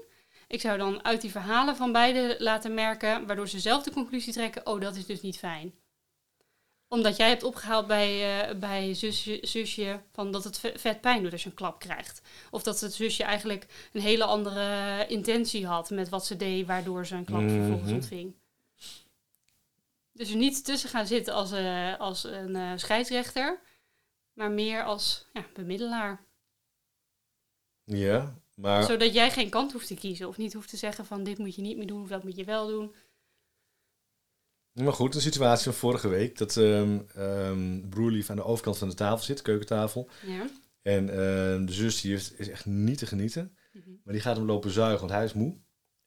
Ik 0.48 0.62
zou 0.62 0.78
dan 0.78 1.04
uit 1.04 1.22
die 1.22 1.32
verhalen 1.32 1.76
van 1.76 1.92
beide 1.92 2.36
laten 2.40 2.74
merken, 2.74 3.26
waardoor 3.28 3.48
ze 3.50 3.60
zelf 3.60 3.84
de 3.84 3.92
conclusie 3.92 4.34
trekken, 4.34 4.66
oh, 4.68 4.82
dat 4.82 4.96
is 4.96 5.06
dus 5.06 5.22
niet 5.22 5.38
fijn. 5.38 5.74
Omdat 6.94 7.18
jij 7.18 7.28
hebt 7.30 7.44
opgehaald 7.44 7.88
bij, 7.88 8.42
eh, 8.50 8.56
bij 8.60 8.94
zusje, 8.94 9.40
zusje 9.42 10.02
van 10.12 10.32
dat 10.32 10.44
het 10.44 10.60
ve- 10.60 10.74
vet 10.76 11.02
pijn 11.02 11.24
doet 11.24 11.32
als 11.32 11.44
je 11.44 11.50
een 11.50 11.56
klap 11.56 11.80
krijgt. 11.80 12.22
Of 12.50 12.64
dat 12.64 12.80
het 12.80 12.94
zusje 12.94 13.24
eigenlijk 13.24 13.66
een 13.94 14.02
hele 14.02 14.24
andere 14.24 15.06
intentie 15.08 15.66
had 15.68 15.90
met 15.90 16.10
wat 16.10 16.26
ze 16.26 16.36
deed, 16.36 16.66
waardoor 16.68 17.06
ze 17.06 17.16
een 17.16 17.26
klap 17.26 17.50
vervolgens 17.50 17.86
Mhm. 17.86 17.94
ontving. 17.94 18.36
Dus 20.14 20.30
er 20.30 20.36
niet 20.36 20.66
tussen 20.66 20.90
gaan 20.90 21.08
zitten 21.08 21.34
als, 21.34 21.52
eh, 21.52 22.00
als 22.00 22.24
een 22.24 22.56
eh, 22.56 22.72
scheidsrechter, 22.76 23.60
maar 24.34 24.52
meer 24.52 24.84
als 24.84 25.26
ja, 25.34 25.46
bemiddelaar. 25.54 26.24
Ja, 27.84 28.40
Maar 28.56 28.84
Zodat 28.84 29.14
jij 29.14 29.32
geen 29.32 29.50
kant 29.50 29.72
hoeft 29.72 29.88
te 29.88 29.94
kiezen. 29.96 30.28
Of 30.28 30.38
niet 30.38 30.54
hoeft 30.54 30.70
te 30.70 30.78
zeggen 30.78 31.06
van 31.06 31.24
dit 31.24 31.38
moet 31.38 31.56
je 31.56 31.62
niet 31.62 31.78
meer 31.78 31.88
doen 31.88 32.02
of 32.02 32.08
dat 32.10 32.24
moet 32.24 32.36
je 32.36 32.44
wel 32.44 32.68
doen. 32.68 32.96
Maar 34.74 34.94
goed, 34.94 35.16
een 35.16 35.22
situatie 35.22 35.64
van 35.64 35.74
vorige 35.74 36.08
week. 36.08 36.38
Dat 36.38 36.58
ehm 36.58 37.00
ehm, 37.16 37.90
broerlief 37.90 38.30
aan 38.30 38.36
de 38.36 38.44
overkant 38.44 38.78
van 38.78 38.90
de 38.90 38.96
tafel 38.96 39.26
zit, 39.26 39.42
keukentafel. 39.42 40.10
Ja. 40.26 40.50
En 40.82 41.10
ehm, 41.10 41.66
de 41.66 41.74
zus 41.74 42.02
die 42.02 42.12
heeft, 42.12 42.40
is 42.40 42.50
echt 42.50 42.66
niet 42.66 42.98
te 42.98 43.06
genieten. 43.06 43.58
Mhm. 43.74 43.90
Maar 44.04 44.14
die 44.14 44.22
gaat 44.22 44.36
hem 44.36 44.46
lopen 44.46 44.72
zuigen, 44.72 45.00
want 45.00 45.12
hij 45.12 45.24
is 45.24 45.34
moe. 45.34 45.58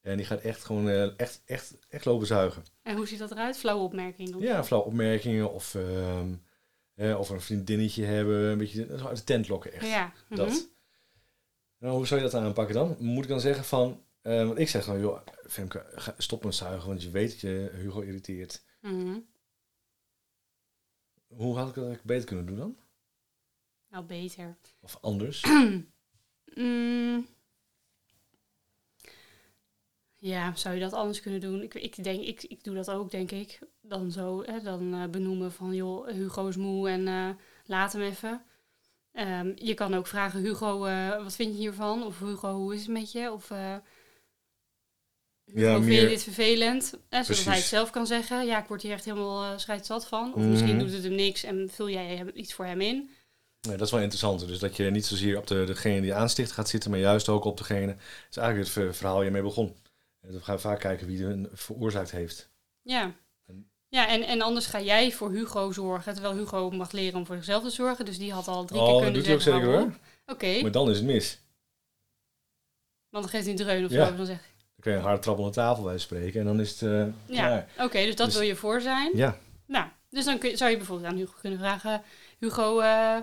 En 0.01 0.17
die 0.17 0.27
gaat 0.27 0.41
echt 0.41 0.65
gewoon 0.65 0.89
eh, 0.89 1.19
echt, 1.19 1.43
echt, 1.45 1.77
echt 1.89 2.05
lopen 2.05 2.27
zuigen. 2.27 2.63
En 2.83 2.97
hoe 2.97 3.07
ziet 3.07 3.19
dat 3.19 3.31
eruit? 3.31 3.57
Flauwe 3.57 3.83
opmerking. 3.83 4.37
Ja, 4.39 4.65
flauw 4.65 4.81
opmerkingen 4.81 5.53
of, 5.53 5.77
eh, 6.95 7.19
of 7.19 7.29
een 7.29 7.41
vriendinnetje 7.41 8.05
hebben. 8.05 8.37
Een 8.37 8.59
beetje 8.59 8.99
zo 8.99 9.07
uit 9.07 9.17
de 9.17 9.25
tent 9.25 9.49
lokken 9.49 9.73
echt. 9.73 9.87
Ja. 9.87 10.13
mhm. 10.29 10.39
Dat. 10.39 10.69
Nou, 11.79 11.97
hoe 11.97 12.07
zou 12.07 12.21
je 12.21 12.31
dat 12.31 12.41
aanpakken 12.41 12.75
dan? 12.75 12.97
Moet 12.99 13.23
ik 13.23 13.29
dan 13.29 13.41
zeggen 13.41 13.65
van... 13.65 14.04
eh, 14.25 14.47
want 14.47 14.59
ik 14.59 14.69
zeg 14.69 14.85
dan, 14.85 15.01
joh, 15.01 15.21
Femke, 15.49 15.85
ga- 15.95 16.15
stop 16.19 16.45
met 16.45 16.55
zuigen, 16.55 16.89
want 16.89 17.03
je 17.03 17.11
weet 17.11 17.31
dat 17.31 17.41
je 17.41 17.71
Hugo 17.73 18.01
irriteert. 18.01 18.65
Mhm. 18.81 19.19
Hoe 21.27 21.57
had 21.57 21.69
ik 21.69 21.75
dat 21.75 22.03
beter 22.03 22.27
kunnen 22.27 22.47
doen 22.47 22.57
dan? 22.57 22.77
Nou, 23.89 24.05
beter. 24.05 24.57
Of 24.81 24.99
anders? 25.01 25.43
Mm. 26.55 27.27
Ja, 30.17 30.55
zou 30.57 30.75
je 30.75 30.81
dat 30.81 30.93
anders 30.93 31.21
kunnen 31.21 31.41
doen? 31.41 31.63
Ik, 31.63 31.75
ik 31.75 32.05
denk, 32.05 32.21
ik, 32.23 32.43
ik 32.43 32.65
doe 32.65 32.75
dat 32.75 32.91
ook, 32.91 33.11
denk 33.11 33.31
ik. 33.31 33.59
Dan 33.81 34.11
zo, 34.11 34.43
hè, 34.45 34.61
dan 34.61 34.95
eh, 34.95 35.09
benoemen 35.09 35.53
van, 35.53 35.75
joh, 35.75 36.09
Hugo 36.09 36.49
is 36.49 36.57
moe 36.57 36.89
en 36.89 37.09
eh, 37.09 37.29
laat 37.67 37.93
hem 37.93 38.03
even. 38.03 38.45
Ehm, 39.13 39.53
je 39.55 39.75
kan 39.75 39.95
ook 39.95 40.07
vragen, 40.07 40.41
Hugo, 40.41 40.79
wat 41.23 41.35
vind 41.35 41.53
je 41.53 41.59
hiervan? 41.61 42.03
Of 42.05 42.19
Hugo, 42.19 42.55
hoe 42.55 42.75
is 42.75 42.81
het 42.81 42.91
met 42.91 43.13
je? 43.13 43.33
Of 43.33 43.51
eh 45.45 45.55
Ja, 45.63 45.81
vind 45.83 46.01
je 46.01 46.09
dit 46.09 46.23
vervelend? 46.23 46.85
Eh, 46.85 47.01
zodat 47.09 47.27
Precies. 47.27 47.45
hij 47.45 47.57
het 47.57 47.65
zelf 47.65 47.91
kan 47.91 48.07
zeggen. 48.07 48.47
Ja, 48.47 48.63
ik 48.63 48.69
word 48.69 48.83
hier 48.83 48.93
echt 48.93 49.05
helemaal 49.05 49.53
uh, 49.53 49.59
scheidzat 49.59 50.07
van. 50.07 50.35
Of 50.35 50.41
Mhm. 50.41 50.51
misschien 50.51 50.79
doet 50.79 50.93
het 50.93 51.03
hem 51.03 51.15
niks 51.15 51.43
en 51.43 51.69
vul 51.73 51.89
jij 51.91 52.17
hem- 52.17 52.31
iets 52.35 52.55
voor 52.55 52.65
hem 52.65 52.81
in. 52.81 53.11
Ja, 53.61 53.71
dat 53.71 53.81
is 53.81 53.91
wel 53.91 54.01
interessant. 54.01 54.47
Dus 54.47 54.59
dat 54.59 54.77
je 54.77 54.91
niet 54.91 55.07
zozeer 55.07 55.39
op 55.39 55.47
de, 55.47 55.65
degene 55.67 56.01
die 56.01 56.15
aansticht 56.15 56.53
gaat 56.53 56.69
zitten, 56.69 56.91
maar 56.91 56.99
juist 57.01 57.29
ook 57.29 57.45
op 57.45 57.57
degene. 57.59 57.87
Het 57.91 58.27
is 58.31 58.37
eigenlijk 58.37 58.69
het 58.69 58.69
ver- 58.79 58.95
verhaal 58.95 59.15
waar 59.17 59.25
je 59.25 59.31
mee 59.31 59.43
begon. 59.43 59.77
En 60.21 60.33
We 60.33 60.41
gaan 60.41 60.61
vaak 60.61 60.81
kijken 60.81 61.07
wie 61.07 61.25
het 61.27 61.49
veroorzaakt 61.53 62.11
heeft. 62.11 62.49
Ja. 62.83 63.15
En- 63.47 63.71
Ja, 63.89 64.09
en, 64.09 64.23
en 64.23 64.41
anders 64.43 64.67
ga 64.67 64.81
jij 64.81 65.13
voor 65.13 65.31
Hugo 65.31 65.73
zorgen, 65.73 66.13
terwijl 66.13 66.35
Hugo 66.37 66.71
mag 66.71 66.93
leren 66.93 67.19
om 67.19 67.27
voor 67.27 67.37
zichzelf 67.37 67.63
te 67.63 67.71
zorgen. 67.71 68.05
Dus 68.05 68.19
die 68.19 68.33
had 68.33 68.49
al 68.49 68.65
drie 68.65 68.81
Oh, 68.81 68.85
keer 68.87 68.95
dat 68.95 69.03
kunnen 69.03 69.19
doet 69.19 69.27
hij 69.27 69.35
ook 69.35 69.41
zeggen 69.41 69.63
zeker 69.63 69.77
waarom. 69.79 69.99
hoor. 70.27 70.35
Oké, 70.35 70.63
Maar 70.63 70.71
dan 70.73 70.91
is 70.91 70.97
het 70.97 71.07
mis. 71.07 71.41
want 73.11 73.25
dan 73.25 73.29
geeft 73.29 73.45
hij 73.45 73.53
een 73.53 73.59
dreun 73.65 73.85
of 73.85 73.91
Ja. 73.91 74.07
zo. 74.09 74.17
Dan 74.17 74.27
zeg 74.27 74.39
Dan 74.39 74.54
kun 74.85 74.93
je 74.93 74.99
een 74.99 75.05
harde 75.05 75.21
trap 75.23 75.39
op 75.39 75.45
de 75.47 75.51
tafel 75.53 75.85
bij 75.85 75.99
spreken 75.99 76.41
en 76.41 76.47
dan 76.47 76.61
is 76.61 76.81
het 76.81 76.91
eh 76.91 77.37
Ja, 77.37 77.67
oké, 77.79 78.05
dus 78.05 78.17
dat 78.17 78.27
Dus- 78.27 78.35
wil 78.37 78.47
je 78.47 78.57
voor 78.57 78.81
zijn. 78.81 79.11
Ja, 79.15 79.39
Nou, 79.67 79.87
dus 80.11 80.25
dan 80.25 80.39
kun 80.39 80.51
je, 80.51 80.57
zou 80.57 80.71
je 80.71 80.77
bijvoorbeeld 80.77 81.11
aan 81.11 81.17
Hugo 81.19 81.33
kunnen 81.41 81.59
vragen, 81.59 82.03
Hugo, 82.39 82.79
eh, 82.81 83.17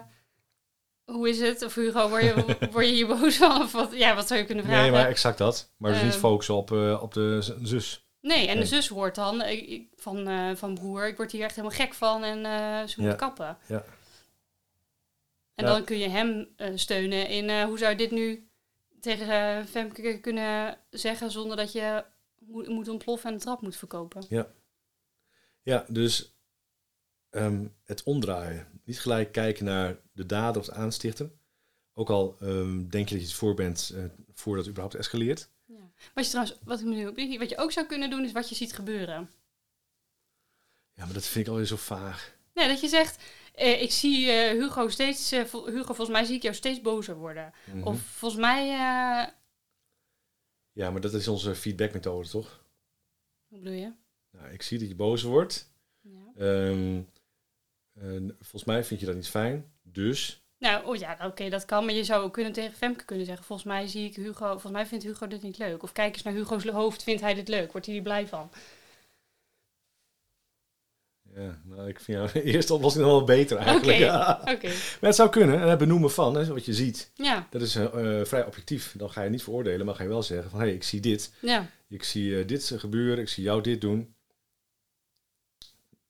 hoe 1.06 1.30
is 1.30 1.40
het? 1.40 1.66
Of 1.66 1.76
Hugo, 1.76 2.10
word 2.10 2.22
je, 2.24 2.58
word 2.72 2.86
je 2.86 2.92
hier 2.94 3.08
boos 3.08 3.38
van? 3.38 3.62
Of 3.62 3.72
wat, 3.72 3.90
ja, 3.94 4.16
wat 4.16 4.28
zou 4.28 4.40
je 4.40 4.46
kunnen 4.46 4.64
vragen? 4.66 4.82
nee, 4.82 4.92
maar 4.92 5.08
exact 5.08 5.38
dat. 5.38 5.74
Maar 5.78 5.92
dus 5.92 6.02
niet 6.02 6.12
Ehm. 6.12 6.20
focussen 6.20 6.56
op, 6.56 6.72
eh, 6.72 7.00
op 7.02 7.14
de 7.14 7.56
zus. 7.62 8.06
Nee, 8.22 8.48
en 8.48 8.60
de 8.60 8.66
zus 8.66 8.88
hoort 8.88 9.16
dan 9.16 9.44
van, 9.96 10.28
van 10.58 10.74
broer, 10.74 11.08
ik 11.08 11.18
word 11.18 11.32
hier 11.32 11.44
echt 11.44 11.56
helemaal 11.56 11.78
gek 11.78 11.94
van 11.94 12.24
en 12.24 12.40
ze 12.90 13.02
moet 13.02 13.10
Ja. 13.10 13.16
kappen. 13.16 13.58
Ja. 13.68 13.84
En 15.56 15.66
Ja. 15.66 15.72
dan 15.74 15.84
kun 15.84 15.98
je 15.98 16.10
hem 16.10 16.48
steunen 16.76 17.28
in 17.28 17.64
hoe 17.64 17.78
zou 17.78 17.92
je 17.92 17.98
dit 17.98 18.12
nu 18.12 18.50
tegen 19.02 19.30
eh, 19.30 19.66
Femke 19.66 20.20
kunnen 20.20 20.78
zeggen 20.90 21.32
zonder 21.32 21.58
dat 21.58 21.72
je 21.72 22.04
moet, 22.40 22.88
ontploffen 22.88 23.30
en 23.30 23.36
de 23.38 23.42
trap 23.44 23.62
moet 23.62 23.76
verkopen. 23.76 24.26
Ja, 25.64 25.86
dus 25.88 26.36
ehm, 27.30 27.68
het 27.84 28.04
omdraaien. 28.04 28.68
Niet 28.84 29.00
gelijk 29.00 29.32
kijken 29.32 29.66
naar 29.66 29.98
de 30.12 30.26
dader 30.26 30.62
of 30.62 30.68
het 30.68 30.76
aanstichten. 30.76 31.40
Ook 31.94 32.10
al 32.10 32.36
ehm, 32.40 32.88
denk 32.88 33.10
je 33.10 33.16
dat 33.16 33.24
je 33.24 33.30
het 33.30 33.34
voor 33.40 33.54
bent 33.54 33.92
eh, 33.96 34.04
voordat 34.34 34.66
het 34.66 34.72
überhaupt 34.72 34.96
escaleert. 34.96 35.50
Wat 36.14 36.24
je 36.26 36.30
trouwens, 36.32 36.60
wat, 36.64 36.80
ik 36.80 36.86
me 36.86 36.96
nu- 36.96 37.38
wat 37.38 37.50
je 37.50 37.58
ook 37.58 37.72
zou 37.72 37.86
kunnen 37.88 38.10
doen, 38.10 38.24
is 38.24 38.32
wat 38.32 38.50
je 38.50 38.56
ziet 38.56 38.74
gebeuren. 38.74 39.30
Ja, 40.94 41.06
maar 41.06 41.14
dat 41.14 41.26
vind 41.28 41.46
ik 41.46 41.52
alweer 41.52 41.68
zo 41.68 41.76
vaag. 41.76 42.40
Nee, 42.54 42.68
dat 42.68 42.82
je 42.82 42.88
zegt, 42.88 43.24
eh, 43.56 43.82
ik 43.82 43.92
zie 43.92 44.32
eh, 44.32 44.52
Hugo 44.60 44.90
steeds, 44.90 45.32
eh, 45.32 45.44
vol- 45.46 45.66
Hugo, 45.68 45.84
volgens 45.94 46.10
mij 46.18 46.24
zie 46.26 46.36
ik 46.36 46.42
jou 46.42 46.56
steeds 46.56 46.82
bozer 46.82 47.16
worden. 47.16 47.54
Mhm. 47.66 47.88
Of 47.88 48.02
volgens 48.02 48.42
mij, 48.42 48.62
eh, 48.70 49.28
Ja, 50.72 50.92
maar 50.92 51.02
dat 51.02 51.14
is 51.14 51.28
onze 51.28 51.56
feedbackmethode, 51.56 52.28
toch? 52.30 52.64
hoe 53.48 53.60
bedoel 53.60 53.74
je? 53.74 53.92
Nou, 54.32 54.52
ik 54.52 54.62
zie 54.62 54.80
dat 54.80 54.88
je 54.88 54.96
boos 54.96 55.22
wordt. 55.24 55.74
Ja. 56.02 56.32
Ehm, 56.38 57.02
en 57.94 58.36
volgens 58.40 58.64
mij 58.64 58.84
vind 58.84 59.00
je 59.00 59.06
dat 59.06 59.16
niet 59.16 59.30
fijn. 59.30 59.72
Dus, 59.84 60.44
Nou, 60.58 60.86
oh 60.86 60.96
ja, 60.96 61.18
oké, 61.26 61.50
dat 61.50 61.66
kan. 61.66 61.86
Maar 61.86 61.94
je 61.94 62.04
zou 62.04 62.24
ook 62.24 62.34
kunnen 62.34 62.52
tegen 62.54 62.76
Femke 62.78 63.06
kunnen 63.06 63.26
zeggen, 63.26 63.46
volgens 63.46 63.68
mij 63.68 63.88
zie 63.88 64.06
ik 64.10 64.16
Hugo, 64.16 64.48
volgens 64.48 64.72
mij 64.72 64.86
vindt 64.86 65.04
Hugo 65.04 65.28
dit 65.28 65.42
niet 65.42 65.58
leuk. 65.58 65.84
Of 65.84 65.92
kijk 65.92 66.14
eens 66.14 66.24
naar 66.24 66.34
Hugo's 66.34 66.66
hoofd, 66.66 67.04
vindt 67.04 67.22
hij 67.22 67.34
dit 67.34 67.48
leuk? 67.48 67.72
Wordt 67.72 67.88
hij 67.88 67.96
er 67.96 68.02
blij 68.02 68.28
van? 68.28 68.50
Ja, 71.36 71.62
nou, 71.64 71.88
ik 71.88 72.00
vind 72.00 72.18
jouw 72.18 72.42
eerste 72.54 72.74
oplossing 72.74 73.04
nog 73.04 73.14
wel 73.14 73.24
beter 73.24 73.58
eigenlijk. 73.58 73.98
Oké. 73.98 74.06
Ja. 74.06 74.42
Maar 74.44 74.98
het 75.00 75.16
zou 75.16 75.30
kunnen. 75.30 75.62
En 75.62 75.70
het 75.70 75.78
benoemen 75.80 76.12
van, 76.12 76.36
hè, 76.36 76.46
wat 76.46 76.66
je 76.66 76.74
ziet. 76.74 77.12
ja, 77.14 77.48
Dat 77.50 77.62
is 77.62 77.76
eh, 77.76 78.20
eh, 78.20 78.26
vrij 78.26 78.46
objectief. 78.46 78.94
Dan 78.98 79.12
ga 79.12 79.22
je 79.22 79.30
niet 79.30 79.44
veroordelen, 79.44 79.86
maar 79.86 79.96
ga 79.96 80.04
je 80.04 80.10
wel 80.10 80.24
zeggen 80.24 80.50
van... 80.50 80.60
hé, 80.60 80.66
hey, 80.66 80.76
ik 80.76 80.84
zie 80.84 81.00
dit. 81.00 81.34
ja, 81.42 81.70
Ik 81.90 82.04
zie 82.04 82.40
eh, 82.40 82.48
dit 82.48 82.74
gebeuren. 82.78 83.20
Ik 83.20 83.30
zie 83.30 83.44
jou 83.44 83.62
dit 83.62 83.82
doen. 83.82 84.16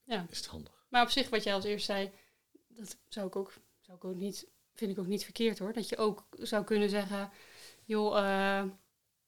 Ja. 0.03 0.25
Is 0.29 0.37
het 0.37 0.47
handig. 0.47 0.85
Maar 0.89 1.03
op 1.03 1.09
zich, 1.09 1.29
wat 1.29 1.43
jij 1.43 1.53
als 1.53 1.63
eerst 1.63 1.85
zei, 1.85 2.11
dat 2.67 2.97
zou 3.07 3.27
ik 3.27 3.35
ook, 3.35 3.53
zou 3.79 3.97
ik 3.97 4.05
ook 4.05 4.15
niet, 4.15 4.47
vind 4.73 4.91
ik 4.91 4.99
ook 4.99 5.07
niet 5.07 5.23
verkeerd 5.23 5.59
hoor. 5.59 5.73
Dat 5.73 5.89
je 5.89 5.97
ook 5.97 6.27
zou 6.31 6.63
kunnen 6.63 6.89
zeggen, 6.89 7.29
joh, 7.85 8.15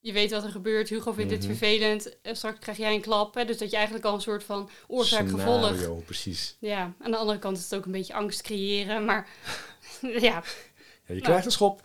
je 0.04 0.12
weet 0.14 0.32
wat 0.32 0.44
er 0.44 0.50
gebeurt, 0.50 0.90
Hugo 0.90 1.12
vindt 1.14 1.30
dit 1.30 1.40
Mhm. 1.40 1.48
vervelend, 1.56 2.22
eh, 2.22 2.34
straks 2.34 2.60
krijg 2.60 2.78
jij 2.78 2.94
een 2.94 3.02
klap. 3.02 3.34
Hè? 3.36 3.46
Dus 3.46 3.58
dat 3.58 3.70
je 3.70 3.76
eigenlijk 3.76 4.06
al 4.06 4.14
een 4.14 4.22
soort 4.22 4.44
van 4.44 4.70
oorzaak-gevolg... 4.88 5.66
Scenario, 5.66 5.96
precies. 6.06 6.58
Ja, 6.60 6.94
aan 7.00 7.12
de 7.12 7.18
andere 7.18 7.40
kant 7.40 7.58
is 7.58 7.64
het 7.64 7.76
ook 7.76 7.86
een 7.86 7.92
beetje 7.92 8.14
angst 8.14 8.42
creëren, 8.42 9.06
maar 9.06 9.28
ja, 10.02 10.10
Ja, 10.22 10.44
je 11.06 11.14
Nou. 11.14 11.20
krijgt 11.22 11.46
een 11.46 11.52
schop. 11.52 11.82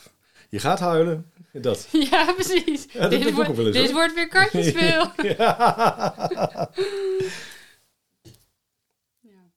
Je 0.50 0.58
gaat 0.58 0.78
huilen. 0.78 1.32
Dat. 1.52 1.88
ja, 2.10 2.32
precies. 2.32 2.86
Ja, 2.92 3.08
dit 3.08 3.32
wordt, 3.32 3.54
wel 3.56 3.66
eens, 3.66 3.76
dit 3.76 3.92
wordt 3.92 4.14
weer 4.14 4.28
kartjespeel. 4.28 5.10
Ja. 9.20 9.52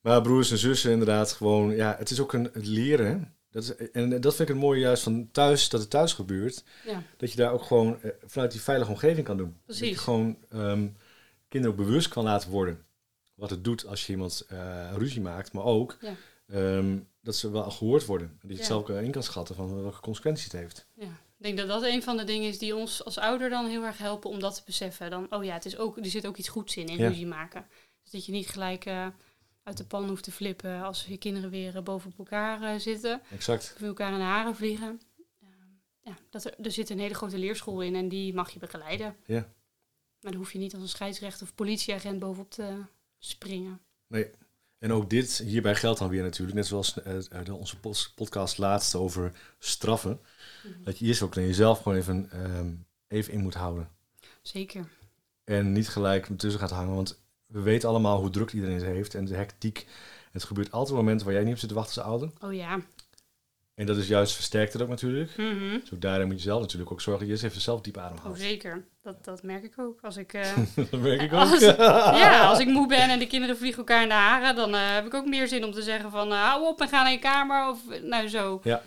Maar 0.00 0.22
broers 0.22 0.50
en 0.50 0.58
zussen 0.58 0.90
inderdaad 0.90 1.32
gewoon... 1.32 1.70
Ja, 1.76 1.94
het 1.98 2.10
is 2.10 2.20
ook 2.20 2.32
een 2.32 2.50
leren. 2.54 3.36
Dat 3.52 3.62
is, 3.62 3.90
en 3.90 4.10
dat 4.20 4.34
vind 4.34 4.48
ik 4.48 4.54
het 4.54 4.64
mooie 4.64 4.80
juist 4.80 5.02
van 5.02 5.28
thuis, 5.32 5.68
dat 5.68 5.80
het 5.80 5.90
thuis 5.90 6.12
gebeurt. 6.12 6.64
ja, 6.86 7.02
Dat 7.16 7.30
je 7.30 7.36
daar 7.36 7.52
ook 7.52 7.62
gewoon 7.62 8.02
eh, 8.02 8.10
vanuit 8.24 8.50
die 8.52 8.60
veilige 8.60 8.90
omgeving 8.90 9.26
kan 9.26 9.36
doen. 9.36 9.56
Dat 9.66 9.78
je 9.78 9.98
gewoon 9.98 10.36
ehm, 10.48 10.88
kinderen 11.48 11.76
ook 11.78 11.84
bewust 11.84 12.08
kan 12.08 12.24
laten 12.24 12.50
worden. 12.50 12.84
Wat 13.34 13.50
het 13.50 13.64
doet 13.64 13.86
als 13.86 14.06
je 14.06 14.12
iemand 14.12 14.44
eh, 14.48 14.90
ruzie 14.96 15.20
maakt. 15.20 15.52
Maar 15.52 15.64
ook 15.64 15.96
Ja. 16.00 16.14
ehm, 16.48 16.98
dat 17.22 17.36
ze 17.36 17.50
wel 17.50 17.70
gehoord 17.70 18.04
worden. 18.06 18.26
En 18.28 18.38
dat 18.40 18.50
je 18.50 18.56
het 18.56 18.66
zelf 18.66 18.82
ook 18.82 18.88
in 18.88 19.10
kan 19.10 19.22
schatten 19.22 19.54
van 19.54 19.82
welke 19.82 20.00
consequenties 20.00 20.44
het 20.44 20.52
heeft. 20.52 20.86
ja. 20.94 21.06
Ik 21.38 21.48
denk 21.48 21.68
dat 21.68 21.80
dat 21.80 21.90
een 21.90 22.02
van 22.02 22.16
de 22.16 22.24
dingen 22.24 22.48
is 22.48 22.58
die 22.58 22.76
ons 22.76 23.04
als 23.04 23.18
ouder 23.18 23.50
dan 23.50 23.66
heel 23.66 23.82
erg 23.84 23.98
helpen 23.98 24.30
om 24.30 24.40
dat 24.40 24.54
te 24.54 24.62
beseffen. 24.66 25.10
Dan, 25.10 25.26
oh 25.30 25.44
ja, 25.44 25.52
het 25.54 25.64
is 25.64 25.76
ook, 25.78 25.98
er 25.98 26.06
zit 26.06 26.26
ook 26.26 26.36
iets 26.36 26.48
goeds 26.48 26.76
in, 26.76 26.86
in 26.86 26.96
ruzie 27.06 27.26
maken. 27.26 27.66
Dus 28.02 28.12
dat 28.12 28.26
je 28.26 28.32
niet 28.32 28.48
gelijk 28.48 28.84
eh, 28.84 29.06
uit 29.62 29.76
de 29.76 29.84
pan 29.84 30.08
hoeft 30.08 30.24
te 30.24 30.32
flippen 30.32 30.82
als 30.82 31.04
je 31.06 31.16
kinderen 31.16 31.50
weer 31.50 31.76
eh, 31.76 31.82
boven 31.82 32.14
elkaar 32.18 32.62
eh, 32.62 32.80
zitten. 32.80 33.22
Exact. 33.30 33.72
Of 33.76 33.82
elkaar 33.82 34.12
in 34.12 34.18
de 34.18 34.24
haren 34.24 34.56
vliegen. 34.56 35.00
Ja, 36.04 36.16
dat 36.30 36.44
er, 36.44 36.54
er 36.62 36.70
zit 36.70 36.90
een 36.90 36.98
hele 36.98 37.14
grote 37.14 37.38
leerschool 37.38 37.82
in 37.82 37.94
en 37.94 38.08
die 38.08 38.34
mag 38.34 38.50
je 38.50 38.58
begeleiden. 38.58 39.16
Ja. 39.26 39.40
Maar 40.20 40.30
daar 40.30 40.40
hoef 40.40 40.52
je 40.52 40.58
niet 40.58 40.72
als 40.74 40.82
een 40.82 40.88
scheidsrechter 40.88 41.42
of 41.46 41.54
politieagent 41.54 42.18
bovenop 42.18 42.50
te 42.50 42.78
springen. 43.18 43.80
En 44.78 44.92
ook 44.92 45.10
dit, 45.10 45.38
hierbij 45.38 45.74
geldt 45.74 45.98
dan 45.98 46.08
weer 46.08 46.22
natuurlijk, 46.22 46.56
net 46.56 46.66
zoals 46.66 46.94
de- 46.94 47.54
onze 47.54 47.76
podcast 48.14 48.58
laatst 48.58 48.94
over 48.94 49.32
straffen. 49.58 50.20
Mhm. 50.64 50.82
Dat 50.84 50.98
je 50.98 51.06
eerst 51.06 51.22
ook 51.22 51.34
naar 51.34 51.44
jezelf 51.44 51.82
gewoon 51.82 51.98
even, 51.98 52.30
ehm, 52.30 52.74
even 53.08 53.32
in 53.32 53.40
moet 53.40 53.54
houden. 53.54 53.88
Zeker. 54.42 54.88
En 55.44 55.72
niet 55.72 55.88
gelijk 55.88 56.28
tussen 56.36 56.60
gaat 56.60 56.70
hangen, 56.70 56.94
want 56.94 57.21
we 57.52 57.60
weten 57.60 57.88
allemaal 57.88 58.20
hoe 58.20 58.30
druk 58.30 58.52
iedereen 58.52 58.74
het 58.76 58.84
heeft 58.84 59.14
en 59.14 59.24
de 59.24 59.34
hectiek. 59.34 59.86
Het 60.32 60.44
gebeurt 60.44 60.72
altijd 60.72 60.90
op 60.90 60.96
momenten 60.96 61.26
waar 61.26 61.34
jij 61.34 61.44
niet 61.44 61.52
op 61.52 61.58
zit 61.58 61.68
te 61.68 61.74
wachten 61.74 62.02
als 62.02 62.10
ouder. 62.10 62.30
Oh 62.40 62.54
ja. 62.54 62.78
En 63.74 63.86
dat 63.86 63.96
is 63.96 64.08
juist 64.08 64.34
versterkt 64.34 64.72
het 64.72 64.82
ook 64.82 64.88
natuurlijk. 64.88 65.36
Mhm. 65.36 65.78
Zo 65.84 65.98
daarin 65.98 66.26
moet 66.26 66.36
je 66.36 66.42
zelf 66.42 66.60
natuurlijk 66.60 66.92
ook 66.92 67.00
zorgen 67.00 67.28
dat 67.28 67.40
je 67.40 67.46
even 67.46 67.60
zelf 67.60 67.80
diep 67.80 67.96
adem 67.96 68.18
Oh 68.26 68.36
zeker. 68.36 68.84
Dat, 69.02 69.24
dat 69.24 69.42
merk 69.42 69.62
ik 69.64 69.72
ook. 69.78 69.98
Als 70.02 70.16
ik, 70.16 70.32
eh, 70.32 70.56
dat 70.90 71.00
merk 71.00 71.20
ik 71.22 71.32
ook. 71.32 71.40
Als- 71.40 71.60
ja, 72.24 72.46
als 72.48 72.58
ik 72.58 72.66
moe 72.68 72.88
ben 72.88 73.10
en 73.10 73.18
de 73.18 73.26
kinderen 73.26 73.56
vliegen 73.56 73.78
elkaar 73.78 74.02
in 74.02 74.08
de 74.08 74.14
haren, 74.14 74.56
dan 74.56 74.74
eh, 74.74 74.80
heb 74.94 75.06
ik 75.06 75.14
ook 75.14 75.26
meer 75.26 75.48
zin 75.48 75.64
om 75.64 75.72
te 75.72 75.82
zeggen 75.82 76.10
van 76.10 76.32
eh, 76.32 76.42
hou 76.42 76.66
op 76.66 76.80
en 76.80 76.88
ga 76.88 77.02
naar 77.02 77.12
je 77.12 77.18
kamer. 77.18 77.68
Of 77.70 77.78
nou 78.02 78.28
zo. 78.28 78.60
Ja. 78.64 78.82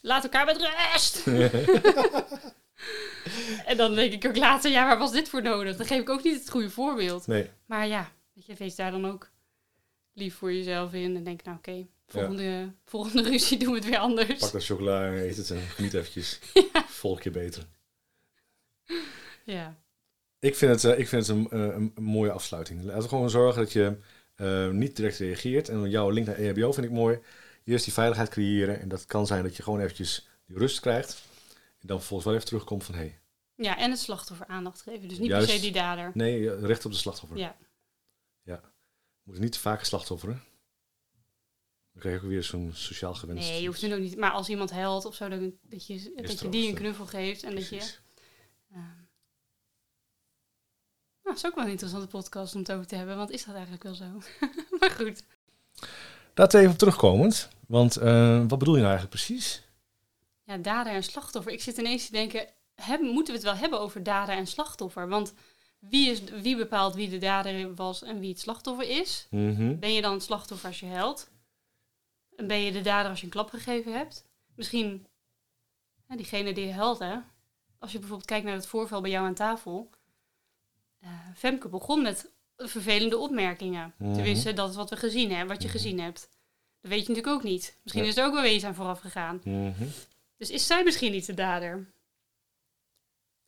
laat 0.00 0.22
elkaar 0.22 0.44
met 0.44 0.68
rust. 0.92 1.24
en 3.70 3.76
dan 3.76 3.94
denk 3.94 4.12
ik 4.12 4.26
ook 4.26 4.36
later, 4.36 4.70
ja, 4.70 4.86
waar 4.86 4.98
was 4.98 5.12
dit 5.12 5.28
voor 5.28 5.42
nodig? 5.42 5.76
Dan 5.76 5.86
geef 5.86 6.00
ik 6.00 6.08
ook 6.08 6.22
niet 6.22 6.38
het 6.38 6.50
goede 6.50 6.70
voorbeeld. 6.70 7.26
Nee, 7.26 7.50
Maar 7.66 7.86
ja, 7.86 8.12
weet 8.32 8.46
je, 8.46 8.54
wees 8.54 8.74
daar 8.74 8.90
dan 8.90 9.06
ook 9.06 9.30
lief 10.12 10.34
voor 10.34 10.52
jezelf 10.52 10.92
in. 10.92 11.16
En 11.16 11.24
denk, 11.24 11.44
nou 11.44 11.56
oké, 11.56 11.86
volgende, 12.06 12.72
volgende 12.84 13.22
ruzie 13.30 13.58
doen 13.58 13.70
we 13.70 13.78
het 13.78 13.88
weer 13.88 13.98
anders. 13.98 14.38
pak 14.38 14.52
dat 14.52 14.64
chocola 14.64 15.06
en 15.06 15.12
eet 15.12 15.36
het 15.36 15.50
en 15.50 15.60
geniet 15.60 15.94
eventjes. 15.94 16.40
Volgende 16.86 17.30
keer 17.30 17.42
beter. 17.42 17.66
Ja. 19.44 19.76
Ik 20.38 20.56
vind 20.56 20.82
het, 20.82 20.92
eh, 20.92 20.98
ik 20.98 21.08
vind 21.08 21.26
het 21.26 21.36
een, 21.36 21.50
eh, 21.50 21.74
een, 21.74 21.92
mooie 22.00 22.30
afsluiting. 22.30 22.82
Laten 22.82 23.02
we 23.02 23.08
gewoon 23.08 23.30
zorgen 23.30 23.62
dat 23.62 23.72
je 23.72 23.96
eh, 24.34 24.68
niet 24.68 24.96
direct 24.96 25.18
reageert. 25.18 25.68
En 25.68 25.90
jouw 25.90 26.10
link 26.10 26.26
naar 26.26 26.36
EHBO 26.36 26.72
vind 26.72 26.86
ik 26.86 26.92
mooi. 26.92 27.18
Eerst 27.64 27.84
die 27.84 27.92
veiligheid 27.92 28.28
creëren. 28.28 28.80
En 28.80 28.88
dat 28.88 29.04
kan 29.04 29.26
zijn 29.26 29.42
dat 29.42 29.56
je 29.56 29.62
gewoon 29.62 29.80
eventjes 29.80 30.28
die 30.46 30.58
rust 30.58 30.80
krijgt. 30.80 31.22
Dan 31.86 31.98
vervolgens 31.98 32.24
wel 32.24 32.34
even 32.34 32.46
terugkomt 32.46 32.84
van... 32.84 32.94
Hey, 32.94 33.20
ja, 33.54 33.78
en 33.78 33.90
het 33.90 33.98
slachtoffer 33.98 34.46
aandacht 34.46 34.82
geven. 34.82 35.08
Dus 35.08 35.18
niet 35.18 35.28
Juist. 35.28 35.46
per 35.46 35.54
se 35.54 35.60
die 35.60 35.72
dader. 35.72 36.10
nee, 36.14 36.50
eh, 36.50 36.62
recht 36.62 36.84
op 36.84 36.92
de 36.92 36.96
slachtoffer. 36.96 37.38
Ja. 37.38 37.56
We 39.24 39.30
moeten 39.30 39.44
niet 39.44 39.52
te 39.52 39.60
vaak 39.60 39.84
slachtofferen. 39.84 40.42
Dan 41.92 42.02
krijg 42.02 42.16
je 42.16 42.22
ook 42.22 42.28
weer 42.28 42.42
zo'n 42.42 42.70
sociaal 42.72 43.14
gewenst... 43.14 43.48
Nee, 43.48 43.60
je 43.60 43.66
hoeft 43.66 43.80
het 43.80 43.92
ook 43.92 43.98
niet. 43.98 44.16
Maar 44.16 44.30
als 44.30 44.48
iemand 44.48 44.70
huilt 44.70 45.04
of 45.04 45.14
zo, 45.14 45.28
dan, 45.28 45.54
dat 45.62 45.86
je, 45.86 46.12
dat 46.16 46.40
je 46.40 46.48
die 46.48 46.68
een 46.68 46.74
hè? 46.74 46.80
knuffel 46.80 47.06
geeft. 47.06 47.42
En 47.42 47.54
dat 47.54 47.68
je... 47.68 47.76
Ehm, 47.76 48.80
nou, 48.80 48.86
dat 51.22 51.36
is 51.36 51.46
ook 51.46 51.54
wel 51.54 51.64
een 51.64 51.70
interessante 51.70 52.08
podcast 52.08 52.54
om 52.54 52.60
het 52.60 52.72
over 52.72 52.86
te 52.86 52.94
hebben. 52.94 53.16
Want 53.16 53.30
is 53.30 53.44
dat 53.44 53.54
eigenlijk 53.54 53.82
wel 53.82 53.94
zo? 53.94 54.04
maar 54.80 54.90
goed. 54.90 55.22
Daar 56.34 56.54
even 56.54 56.70
op 56.70 56.78
terugkomend. 56.78 57.48
Want 57.66 57.96
eh, 57.96 58.38
wat 58.38 58.58
bedoel 58.58 58.76
je 58.76 58.82
nou 58.82 58.94
eigenlijk 58.94 59.10
precies? 59.10 59.62
Ja, 60.44 60.56
dader 60.56 60.92
en 60.92 61.02
slachtoffer. 61.04 61.52
Ik 61.52 61.62
zit 61.62 61.76
ineens 61.78 62.06
te 62.06 62.12
denken, 62.12 62.46
moeten 63.00 63.26
we 63.26 63.32
het 63.32 63.42
wel 63.42 63.56
hebben 63.56 63.80
over 63.80 64.02
dader 64.02 64.34
en 64.34 64.46
slachtoffer? 64.46 65.08
Want 65.08 65.34
wie, 65.78 66.10
is, 66.10 66.22
wie 66.24 66.56
bepaalt 66.56 66.94
wie 66.94 67.08
de 67.08 67.18
dader 67.18 67.74
was 67.74 68.02
en 68.02 68.18
wie 68.20 68.28
het 68.30 68.40
slachtoffer 68.40 68.88
is? 69.00 69.26
Mhm. 69.30 69.78
Ben 69.78 69.92
je 69.92 70.02
dan 70.02 70.12
het 70.12 70.22
slachtoffer 70.22 70.68
als 70.68 70.80
je 70.80 70.86
helpt? 70.86 71.30
En 72.36 72.46
ben 72.46 72.58
je 72.60 72.72
de 72.72 72.80
dader 72.80 73.10
als 73.10 73.18
je 73.20 73.24
een 73.26 73.32
klap 73.32 73.50
gegeven 73.50 73.92
hebt? 73.92 74.24
Misschien 74.54 75.06
diegene 76.16 76.52
die 76.52 76.66
helpt, 76.66 76.98
hè? 76.98 77.16
Als 77.78 77.92
je 77.92 77.98
bijvoorbeeld 77.98 78.28
kijkt 78.28 78.44
naar 78.44 78.54
het 78.54 78.66
voorval 78.66 79.00
bij 79.00 79.10
jou 79.10 79.26
aan 79.26 79.34
tafel. 79.34 79.90
eh, 81.00 81.10
Femke 81.36 81.68
begon 81.68 82.02
met 82.02 82.30
vervelende 82.56 83.16
opmerkingen. 83.18 83.94
Mhm. 83.98 84.12
Tenminste, 84.14 84.52
dat 84.52 84.70
is 84.70 84.76
wat 84.76 84.90
we 84.90 84.96
gezien 84.96 85.30
hebben, 85.30 85.48
wat 85.54 85.62
je 85.62 85.68
gezien 85.68 86.00
hebt. 86.00 86.20
Dat 86.80 86.90
weet 86.90 87.02
je 87.02 87.08
natuurlijk 87.08 87.36
ook 87.36 87.42
niet. 87.42 87.78
Misschien 87.82 88.02
Ja. 88.04 88.10
is 88.10 88.16
er 88.16 88.24
ook 88.26 88.32
wel 88.32 88.42
wezen 88.42 88.68
aan 88.68 88.74
vooraf 88.74 89.00
gegaan. 89.00 89.40
Mhm. 89.44 89.84
Dus 90.36 90.50
is 90.50 90.66
zij 90.66 90.84
misschien 90.84 91.12
niet 91.12 91.26
de 91.26 91.34
dader? 91.34 91.92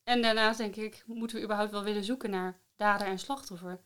En 0.04 0.22
daarnaast 0.22 0.58
denk 0.58 0.76
ik, 0.76 1.02
moeten 1.06 1.36
we 1.36 1.42
überhaupt 1.42 1.70
wel 1.70 1.84
willen 1.84 2.04
zoeken 2.04 2.30
naar 2.30 2.60
dader 2.76 3.06
en 3.06 3.18
slachtoffer? 3.18 3.80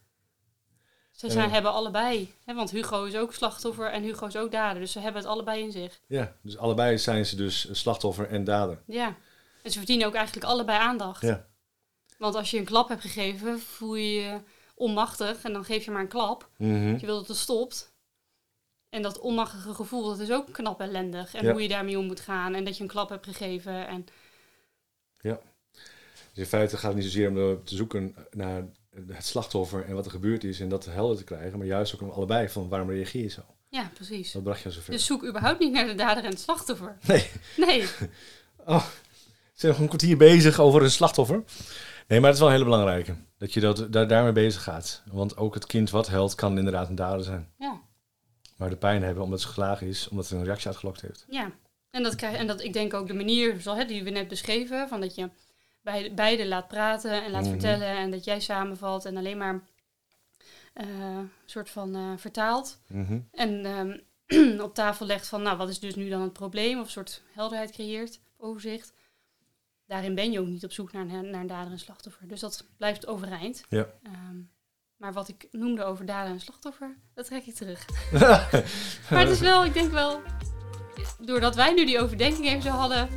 Ze 1.11 1.31
zijn, 1.31 1.51
hebben 1.51 1.73
allebei, 1.73 2.35
hè, 2.45 2.55
want 2.55 2.71
Hugo 2.71 3.05
is 3.05 3.17
ook 3.17 3.35
slachtoffer 3.35 3.91
en 3.91 4.03
Hugo 4.03 4.27
is 4.27 4.37
ook 4.37 4.51
dader. 4.51 4.81
Dus 4.81 4.93
ze 4.93 5.01
hebben 5.01 5.23
het 5.23 5.31
allebei 5.31 5.63
in 5.63 5.73
zich. 5.73 6.01
Ja, 6.07 6.37
dus 6.43 6.59
allebei 6.59 6.99
zijn 6.99 7.27
ze 7.27 7.37
dus 7.37 7.69
slachtoffer 7.71 8.29
en 8.29 8.45
dader. 8.45 8.83
Ja. 8.87 9.17
En 9.63 9.71
ze 9.71 9.79
verdienen 9.79 10.07
ook 10.07 10.15
eigenlijk 10.15 10.47
allebei 10.47 10.79
aandacht. 10.79 11.23
Ja. 11.23 11.47
Want 12.19 12.35
als 12.35 12.51
je 12.51 12.59
een 12.59 12.65
klap 12.65 12.89
hebt 12.89 13.01
gegeven, 13.01 13.61
voel 13.61 13.95
je 13.95 14.13
je 14.13 14.41
onmachtig 14.75 15.43
en 15.43 15.53
dan 15.53 15.65
geef 15.65 15.85
je 15.85 15.91
maar 15.91 16.01
een 16.01 16.09
klap. 16.09 16.49
Mhm. 16.57 16.97
Je 16.99 17.07
wil 17.07 17.17
dat 17.17 17.29
het 17.29 17.37
stopt. 17.37 17.90
En 18.91 19.03
dat 19.03 19.19
onmachtige 19.19 19.75
gevoel, 19.75 20.09
dat 20.09 20.19
is 20.19 20.31
ook 20.31 20.53
knap 20.53 20.81
ellendig. 20.81 21.35
En 21.35 21.45
Ja. 21.45 21.53
hoe 21.53 21.63
je 21.63 21.69
daarmee 21.69 21.99
om 21.99 22.07
moet 22.07 22.21
gaan. 22.21 22.55
En 22.55 22.65
dat 22.65 22.77
je 22.77 22.83
een 22.83 22.89
klap 22.89 23.09
hebt 23.09 23.27
gegeven. 23.27 23.87
En 23.87 24.07
Dus 25.23 26.39
in 26.39 26.47
feite 26.47 26.77
gaat 26.77 26.93
het 26.93 26.95
niet 27.03 27.05
zozeer 27.13 27.29
om 27.29 27.65
te 27.65 27.75
zoeken 27.77 28.15
naar 28.31 28.63
het 29.13 29.27
slachtoffer 29.27 29.85
en 29.85 29.95
wat 29.95 30.05
er 30.05 30.11
gebeurd 30.11 30.45
is 30.45 30.61
en 30.61 30.69
dat 30.69 30.85
helder 30.85 31.17
te 31.17 31.25
krijgen, 31.25 31.59
maar 31.59 31.67
juist 31.67 31.95
ook 31.95 32.01
om 32.01 32.11
allebei 32.11 32.49
van 32.49 32.69
waarom 32.69 32.91
reageer 32.91 33.23
je 33.23 33.29
zo? 33.29 33.41
ja, 33.69 33.91
precies. 33.95 34.33
Dat 34.33 34.43
bracht 34.43 34.61
je 34.61 34.71
zover. 34.71 34.91
Dus 34.93 35.05
zoek 35.07 35.25
überhaupt 35.25 35.59
niet 35.61 35.73
naar 35.73 35.87
de 35.87 35.95
dader 35.95 36.25
en 36.25 36.31
het 36.31 36.41
slachtoffer. 36.41 36.99
Nee, 37.07 37.31
Nee. 37.57 37.85
oh, 38.67 38.85
zijn 39.55 39.73
nog 39.73 39.81
een 39.81 39.87
kwartier 39.89 40.17
bezig 40.17 40.61
over 40.61 40.83
een 40.83 40.91
slachtoffer. 40.91 41.43
Nee, 42.09 42.21
maar 42.21 42.29
het 42.31 42.35
is 42.35 42.39
wel 42.45 42.49
een 42.49 42.55
hele 42.55 42.65
belangrijke. 42.71 43.15
Dat 43.39 43.53
je 43.53 43.61
dat, 43.61 43.93
daar, 43.93 44.09
daarmee 44.09 44.33
bezig 44.33 44.63
gaat. 44.63 45.03
Want 45.13 45.37
ook 45.37 45.55
het 45.55 45.67
kind 45.67 45.91
wat 45.91 46.09
helpt 46.09 46.35
kan 46.35 46.59
inderdaad 46.59 46.89
een 46.89 46.95
dader 46.95 47.25
zijn. 47.25 47.49
Ja. 47.59 47.81
Maar 48.61 48.71
de 48.71 48.77
pijn 48.77 49.03
hebben 49.03 49.23
omdat 49.25 49.41
ze 49.41 49.47
geslagen 49.47 49.87
is, 49.87 50.09
omdat 50.09 50.27
ze 50.27 50.37
een 50.37 50.45
reactie 50.45 50.67
uitgelokt 50.67 51.01
heeft. 51.01 51.25
Ja. 51.29 51.51
En 51.91 52.03
dat, 52.03 52.15
krijg, 52.15 52.37
en 52.37 52.47
dat 52.47 52.63
ik 52.63 52.73
denk 52.73 52.95
ook 52.95 53.07
de 53.07 53.15
manier 53.15 53.61
zoals, 53.61 53.79
hè, 53.79 53.85
die 53.85 54.05
we 54.05 54.11
net 54.11 54.29
beschreven, 54.29 54.89
van 54.89 55.01
dat 55.01 55.15
je 55.15 55.31
beide, 55.83 56.15
beide 56.15 56.47
laat 56.47 56.69
praten 56.69 57.23
en 57.25 57.31
laat 57.31 57.43
Mhm. 57.43 57.51
vertellen 57.51 57.89
en 57.89 58.11
dat 58.11 58.25
jij 58.25 58.41
samenvalt 58.41 59.05
en 59.05 59.17
alleen 59.17 59.39
maar 59.39 59.63
eh, 60.73 60.89
een 60.89 61.31
soort 61.47 61.71
van 61.71 61.95
eh, 61.95 62.13
vertaalt. 62.17 62.81
Mhm. 62.87 63.21
En 63.33 63.65
ehm, 63.65 64.61
op 64.67 64.75
tafel 64.75 65.07
legt 65.07 65.29
van, 65.29 65.43
nou, 65.43 65.57
wat 65.57 65.69
is 65.69 65.79
dus 65.79 65.95
nu 65.95 66.09
dan 66.09 66.23
het 66.23 66.33
probleem? 66.33 66.79
Of 66.79 66.85
een 66.85 66.91
soort 66.91 67.23
helderheid 67.33 67.71
creëert, 67.71 68.21
overzicht. 68.37 68.93
Daarin 69.87 70.15
ben 70.15 70.33
je 70.33 70.41
ook 70.41 70.47
niet 70.47 70.65
op 70.65 70.73
zoek 70.73 70.93
naar 70.93 71.09
een, 71.09 71.31
naar 71.31 71.41
een 71.41 71.47
dader 71.47 71.73
en 71.73 71.79
slachtoffer. 71.79 72.29
Dus 72.29 72.41
dat 72.41 72.67
blijft 72.77 73.07
overeind. 73.07 73.63
Ja. 73.69 73.87
Ehm, 74.03 74.37
maar 75.01 75.13
wat 75.13 75.29
ik 75.29 75.49
noemde 75.51 75.85
over 75.85 76.07
dader 76.07 76.33
en 76.33 76.41
slachtoffer, 76.41 76.97
dat 77.15 77.27
trek 77.27 77.47
ik 77.47 77.55
terug. 77.55 77.85
Maar 79.11 79.21
het 79.21 79.29
is 79.29 79.41
wel, 79.41 79.65
ik 79.65 79.75
denk 79.75 79.93
wel, 79.93 80.21
doordat 81.21 81.55
wij 81.55 81.75
nu 81.75 81.87
die 81.87 82.01
overdenking 82.01 82.47
even 82.47 82.63
zo 82.63 82.69
hadden. 82.71 83.09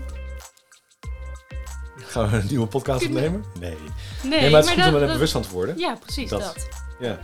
Gaan 1.95 2.29
we 2.29 2.37
een 2.37 2.47
nieuwe 2.49 2.67
podcast 2.67 3.05
opnemen? 3.05 3.43
Nee. 3.59 3.77
Nee, 4.23 4.39
nee, 4.39 4.49
maar 4.49 4.59
het 4.59 4.69
is 4.69 4.75
goed 4.75 4.83
dat- 4.83 4.87
om 4.87 4.93
er 4.93 4.99
dat- 4.99 5.11
bewust 5.13 5.33
van 5.33 5.41
te 5.41 5.49
worden. 5.49 5.77
Ja, 5.77 5.95
precies 5.95 6.29
Dat. 6.29 6.41
dat. 6.41 6.67
Ja. 6.99 7.19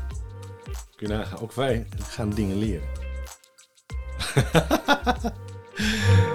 Kun 0.96 1.08
je 1.08 1.14
nagaan. 1.14 1.40
Ook 1.40 1.54
wij 1.54 1.88
gaan 2.00 2.30
dingen 2.30 2.58
leren. 2.58 2.88